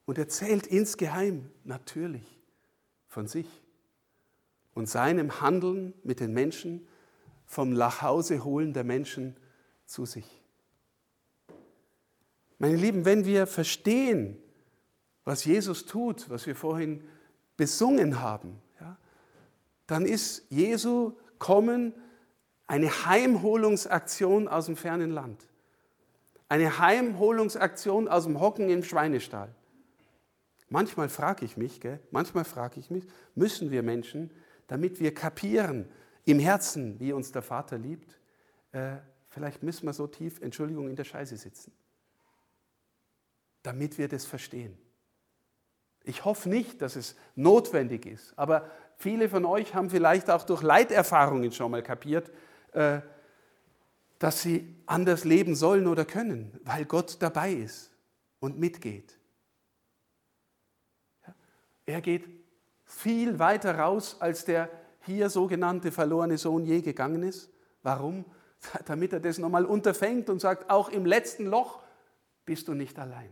und 0.07 0.17
erzählt 0.17 0.65
insgeheim 0.65 1.51
natürlich 1.65 2.25
von 3.09 3.27
sich 3.27 3.47
und 4.73 4.87
seinem 4.87 5.41
Handeln 5.41 5.93
mit 6.03 6.21
den 6.21 6.33
Menschen, 6.33 6.87
vom 7.45 7.73
Nachhauseholen 7.73 8.73
der 8.73 8.83
Menschen 8.83 9.35
zu 9.85 10.05
sich. 10.05 10.25
Meine 12.57 12.77
Lieben, 12.77 13.05
wenn 13.05 13.25
wir 13.25 13.47
verstehen, 13.47 14.37
was 15.23 15.43
Jesus 15.43 15.85
tut, 15.85 16.29
was 16.29 16.47
wir 16.47 16.55
vorhin 16.55 17.03
besungen 17.57 18.21
haben, 18.21 18.61
ja, 18.79 18.97
dann 19.85 20.05
ist 20.05 20.45
Jesu 20.49 21.13
Kommen 21.37 21.93
eine 22.65 22.89
Heimholungsaktion 23.05 24.47
aus 24.47 24.65
dem 24.65 24.77
fernen 24.77 25.11
Land. 25.11 25.47
Eine 26.49 26.79
Heimholungsaktion 26.79 28.07
aus 28.07 28.23
dem 28.23 28.39
Hocken 28.39 28.69
im 28.69 28.83
Schweinestall. 28.83 29.53
Manchmal 30.69 31.09
frage 31.09 31.45
ich 31.45 31.55
mich, 31.55 31.79
gell, 31.79 31.99
manchmal 32.11 32.43
frage 32.43 32.79
ich 32.79 32.89
mich, 32.89 33.05
müssen 33.35 33.71
wir 33.71 33.83
Menschen, 33.83 34.31
damit 34.67 34.99
wir 34.99 35.13
kapieren 35.13 35.89
im 36.25 36.39
Herzen, 36.39 36.99
wie 36.99 37.13
uns 37.13 37.31
der 37.31 37.41
Vater 37.41 37.77
liebt, 37.77 38.19
äh, 38.73 38.97
vielleicht 39.29 39.63
müssen 39.63 39.85
wir 39.85 39.93
so 39.93 40.07
tief, 40.07 40.41
Entschuldigung, 40.41 40.89
in 40.89 40.95
der 40.95 41.05
Scheiße 41.05 41.37
sitzen, 41.37 41.71
damit 43.63 43.97
wir 43.97 44.09
das 44.09 44.25
verstehen. 44.25 44.77
Ich 46.03 46.25
hoffe 46.25 46.49
nicht, 46.49 46.81
dass 46.81 46.95
es 46.95 47.15
notwendig 47.35 48.05
ist, 48.05 48.37
aber 48.37 48.69
viele 48.97 49.29
von 49.29 49.45
euch 49.45 49.73
haben 49.73 49.89
vielleicht 49.89 50.29
auch 50.29 50.43
durch 50.43 50.61
Leiterfahrungen 50.61 51.51
schon 51.53 51.71
mal 51.71 51.83
kapiert, 51.83 52.29
äh, 52.73 52.99
dass 54.19 54.41
sie 54.41 54.75
anders 54.85 55.23
leben 55.23 55.55
sollen 55.55 55.87
oder 55.87 56.03
können, 56.03 56.59
weil 56.63 56.85
Gott 56.85 57.17
dabei 57.19 57.53
ist 57.53 57.91
und 58.39 58.57
mitgeht. 58.57 59.17
Er 61.87 62.01
geht 62.01 62.27
viel 62.85 63.39
weiter 63.39 63.79
raus, 63.79 64.17
als 64.19 64.45
der 64.45 64.69
hier 65.01 65.29
sogenannte 65.29 65.91
verlorene 65.91 66.37
Sohn 66.37 66.65
je 66.65 66.81
gegangen 66.81 67.23
ist. 67.23 67.49
Warum? 67.81 68.25
Damit 68.85 69.13
er 69.13 69.19
das 69.19 69.39
nochmal 69.39 69.65
unterfängt 69.65 70.29
und 70.29 70.39
sagt, 70.39 70.69
auch 70.69 70.89
im 70.89 71.05
letzten 71.05 71.47
Loch 71.47 71.81
bist 72.45 72.67
du 72.67 72.73
nicht 72.73 72.99
allein. 72.99 73.31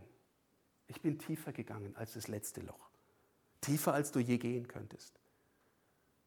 Ich 0.88 1.00
bin 1.00 1.18
tiefer 1.18 1.52
gegangen 1.52 1.94
als 1.96 2.14
das 2.14 2.28
letzte 2.28 2.62
Loch. 2.62 2.90
Tiefer, 3.60 3.92
als 3.92 4.10
du 4.10 4.20
je 4.20 4.38
gehen 4.38 4.68
könntest. 4.68 5.20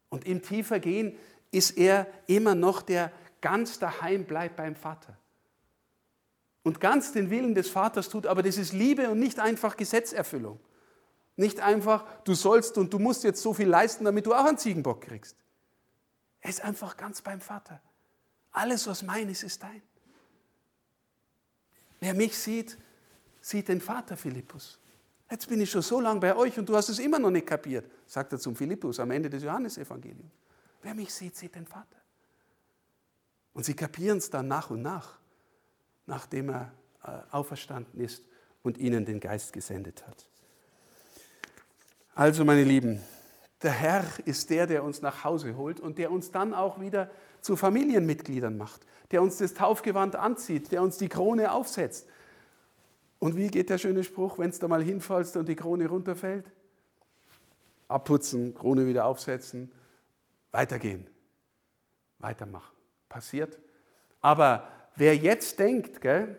Und 0.10 0.26
im 0.26 0.42
tiefer 0.42 0.80
gehen 0.80 1.18
ist 1.52 1.78
er 1.78 2.08
immer 2.28 2.56
noch 2.56 2.82
der 2.82 3.12
ganz 3.42 3.80
daheim 3.80 4.26
bleibt 4.26 4.56
beim 4.56 4.76
Vater. 4.76 5.18
Und 6.62 6.80
ganz 6.80 7.14
den 7.14 7.30
Willen 7.30 7.56
des 7.56 7.70
Vaters 7.70 8.10
tut, 8.10 8.28
aber 8.28 8.44
das 8.44 8.58
ist 8.58 8.74
Liebe 8.74 9.10
und 9.10 9.20
nicht 9.20 9.40
einfach 9.40 9.78
Gesetzerfüllung. 9.78 10.60
Nicht 11.40 11.62
einfach, 11.62 12.04
du 12.26 12.34
sollst 12.34 12.78
und 12.78 12.92
du 12.92 13.00
musst 13.00 13.24
jetzt 13.24 13.42
so 13.42 13.54
viel 13.54 13.70
leisten, 13.70 14.04
damit 14.04 14.26
du 14.26 14.34
auch 14.34 14.44
einen 14.44 14.58
Ziegenbock 14.58 15.00
kriegst. 15.00 15.38
Er 16.42 16.50
ist 16.50 16.60
einfach 16.60 16.98
ganz 16.98 17.22
beim 17.22 17.40
Vater. 17.40 17.80
Alles, 18.52 18.86
was 18.88 19.04
mein 19.04 19.30
ist, 19.30 19.44
ist 19.44 19.64
dein. 19.64 19.82
Wer 22.02 22.14
mich 22.14 22.38
sieht, 22.38 22.78
sieht 23.40 23.70
den 23.70 23.80
Vater 23.80 24.18
Philippus. 24.18 24.80
Jetzt 25.32 25.48
bin 25.48 25.62
ich 25.62 25.72
schon 25.72 25.82
so 25.82 26.02
lange 26.02 26.20
bei 26.20 26.36
euch 26.36 26.60
und 26.60 26.68
du 26.68 26.76
hast 26.76 26.90
es 26.90 27.00
immer 27.00 27.20
noch 27.20 27.32
nicht 27.32 27.48
kapiert, 27.48 27.90
sagt 28.06 28.34
er 28.34 28.40
zum 28.40 28.54
Philippus 28.54 29.00
am 29.00 29.12
Ende 29.12 29.30
des 29.30 29.42
Johannesevangeliums. 29.42 30.34
Wer 30.82 30.94
mich 30.94 31.14
sieht, 31.14 31.38
sieht 31.38 31.56
den 31.56 31.66
Vater. 31.66 32.02
Und 33.54 33.64
sie 33.64 33.76
kapieren 33.76 34.18
es 34.18 34.30
dann 34.30 34.50
nach 34.50 34.72
und 34.72 34.82
nach, 34.82 35.18
nachdem 36.06 36.50
er 36.50 36.74
äh, 37.02 37.12
auferstanden 37.32 38.02
ist 38.02 38.26
und 38.62 38.78
ihnen 38.78 39.06
den 39.06 39.22
Geist 39.22 39.54
gesendet 39.54 40.06
hat. 40.06 40.30
Also 42.20 42.44
meine 42.44 42.66
Lieben, 42.66 43.02
der 43.64 43.72
Herr 43.72 44.04
ist 44.26 44.50
der, 44.50 44.68
der 44.68 44.84
uns 44.84 45.02
nach 45.02 45.24
Hause 45.24 45.56
holt 45.56 45.80
und 45.80 45.98
der 45.98 46.12
uns 46.12 46.32
dann 46.32 46.54
auch 46.54 46.82
wieder 46.82 47.10
zu 47.40 47.56
Familienmitgliedern 47.56 48.58
macht, 48.58 48.86
der 49.12 49.22
uns 49.22 49.38
das 49.38 49.54
Taufgewand 49.54 50.18
anzieht, 50.18 50.74
der 50.74 50.82
uns 50.82 50.98
die 50.98 51.08
Krone 51.08 51.50
aufsetzt. 51.50 52.10
Und 53.20 53.38
wie 53.38 53.48
geht 53.48 53.70
der 53.70 53.78
schöne 53.78 54.04
Spruch, 54.04 54.38
wenn 54.38 54.50
es 54.50 54.60
da 54.60 54.68
mal 54.68 54.84
hinfallst 54.84 55.38
und 55.38 55.48
die 55.48 55.56
Krone 55.56 55.88
runterfällt? 55.88 56.52
Abputzen, 57.88 58.54
Krone 58.54 58.86
wieder 58.86 59.06
aufsetzen, 59.06 59.72
weitergehen, 60.52 61.08
weitermachen. 62.18 62.76
Passiert. 63.08 63.58
Aber 64.20 64.68
wer 64.98 65.16
jetzt 65.16 65.58
denkt, 65.58 66.02
gell, 66.02 66.36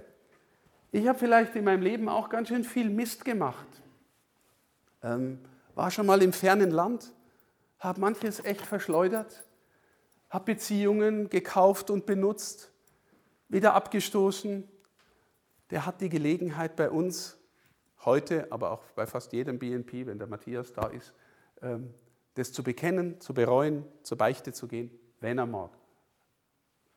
ich 0.92 1.08
habe 1.08 1.18
vielleicht 1.18 1.56
in 1.56 1.64
meinem 1.64 1.80
Leben 1.80 2.10
auch 2.10 2.28
ganz 2.28 2.48
schön 2.48 2.64
viel 2.64 2.90
Mist 2.90 3.24
gemacht. 3.24 3.80
Ähm, 5.02 5.38
war 5.74 5.90
schon 5.90 6.06
mal 6.06 6.22
im 6.22 6.32
fernen 6.32 6.70
Land, 6.70 7.12
habe 7.78 8.00
manches 8.00 8.44
echt 8.44 8.62
verschleudert, 8.62 9.44
habe 10.28 10.54
Beziehungen 10.54 11.28
gekauft 11.28 11.90
und 11.90 12.06
benutzt, 12.06 12.72
wieder 13.48 13.74
abgestoßen. 13.74 14.68
Der 15.70 15.86
hat 15.86 16.00
die 16.00 16.08
Gelegenheit 16.08 16.76
bei 16.76 16.90
uns 16.90 17.38
heute, 18.04 18.50
aber 18.50 18.70
auch 18.70 18.82
bei 18.94 19.06
fast 19.06 19.32
jedem 19.32 19.58
BNP, 19.58 20.06
wenn 20.06 20.18
der 20.18 20.28
Matthias 20.28 20.72
da 20.72 20.86
ist, 20.86 21.12
ähm, 21.62 21.92
das 22.34 22.52
zu 22.52 22.62
bekennen, 22.62 23.20
zu 23.20 23.34
bereuen, 23.34 23.84
zur 24.02 24.18
Beichte 24.18 24.52
zu 24.52 24.68
gehen, 24.68 24.90
wenn 25.20 25.38
er 25.38 25.46
mag. 25.46 25.70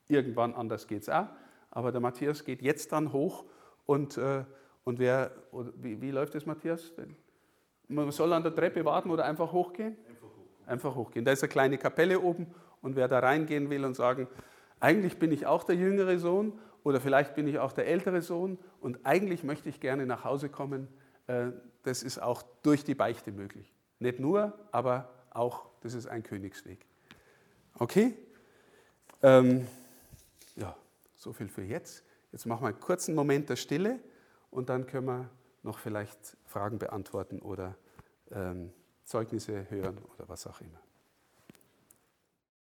Irgendwann 0.08 0.54
anders 0.54 0.88
geht 0.88 1.04
es 1.04 1.10
auch, 1.10 1.28
aber 1.72 1.92
der 1.92 2.02
Matthias 2.02 2.44
geht 2.44 2.62
jetzt 2.62 2.92
dann 2.92 3.12
hoch 3.14 3.46
und, 3.86 4.18
äh, 4.18 4.46
und 4.84 5.00
wer, 5.00 5.32
wie, 5.76 6.02
wie 6.02 6.12
läuft 6.12 6.36
das, 6.36 6.46
Matthias? 6.46 6.92
Man 7.88 8.12
soll 8.12 8.34
an 8.34 8.44
der 8.44 8.56
Treppe 8.56 8.84
warten 8.86 9.10
oder 9.12 9.26
einfach 9.26 9.52
hochgehen? 9.52 9.98
Einfach 10.08 10.28
hochgehen. 10.28 10.68
Einfach 10.68 10.96
hochgehen. 10.96 11.26
Da 11.26 11.32
ist 11.32 11.44
eine 11.44 11.50
kleine 11.50 11.78
Kapelle 11.78 12.20
oben 12.20 12.48
und 12.82 12.96
wer 12.96 13.08
da 13.08 13.20
reingehen 13.20 13.70
will 13.70 13.86
und 13.86 13.96
sagen, 13.96 14.28
eigentlich 14.80 15.18
bin 15.18 15.32
ich 15.32 15.46
auch 15.46 15.64
der 15.64 15.76
jüngere 15.76 16.18
Sohn 16.20 16.60
oder 16.84 17.00
vielleicht 17.00 17.36
bin 17.36 17.48
ich 17.48 17.60
auch 17.60 17.72
der 17.72 17.88
ältere 17.88 18.22
Sohn 18.22 18.58
und 18.82 19.06
eigentlich 19.06 19.44
möchte 19.44 19.70
ich 19.70 19.80
gerne 19.80 20.06
nach 20.06 20.24
Hause 20.24 20.50
kommen, 20.50 20.88
äh, 21.28 21.52
das 21.84 22.04
ist 22.04 22.22
auch 22.22 22.44
durch 22.62 22.84
die 22.84 22.96
Beichte 22.96 23.32
möglich. 23.32 23.74
Nicht 24.00 24.20
nur, 24.20 24.54
aber 24.72 25.10
auch, 25.32 25.66
das 25.82 25.94
ist 25.94 26.08
ein 26.08 26.24
Königsweg. 26.24 26.86
Okay? 27.80 28.14
Ähm, 29.22 29.68
ja, 30.56 30.76
so 31.16 31.34
viel 31.34 31.48
für 31.48 31.64
jetzt. 31.64 32.04
Jetzt 32.32 32.46
machen 32.46 32.64
wir 32.64 32.68
einen 32.70 32.80
kurzen 32.80 33.16
Moment 33.16 33.50
der 33.50 33.56
Stille 33.56 34.00
und 34.52 34.70
dann 34.70 34.86
können 34.86 35.08
wir 35.08 35.30
noch 35.64 35.80
vielleicht 35.80 36.38
Fragen 36.46 36.78
beantworten 36.78 37.40
oder 37.40 37.76
ähm, 38.32 38.72
Zeugnisse 39.06 39.70
hören 39.70 39.98
oder 39.98 40.30
was 40.30 40.48
auch 40.48 40.62
immer. 40.62 40.80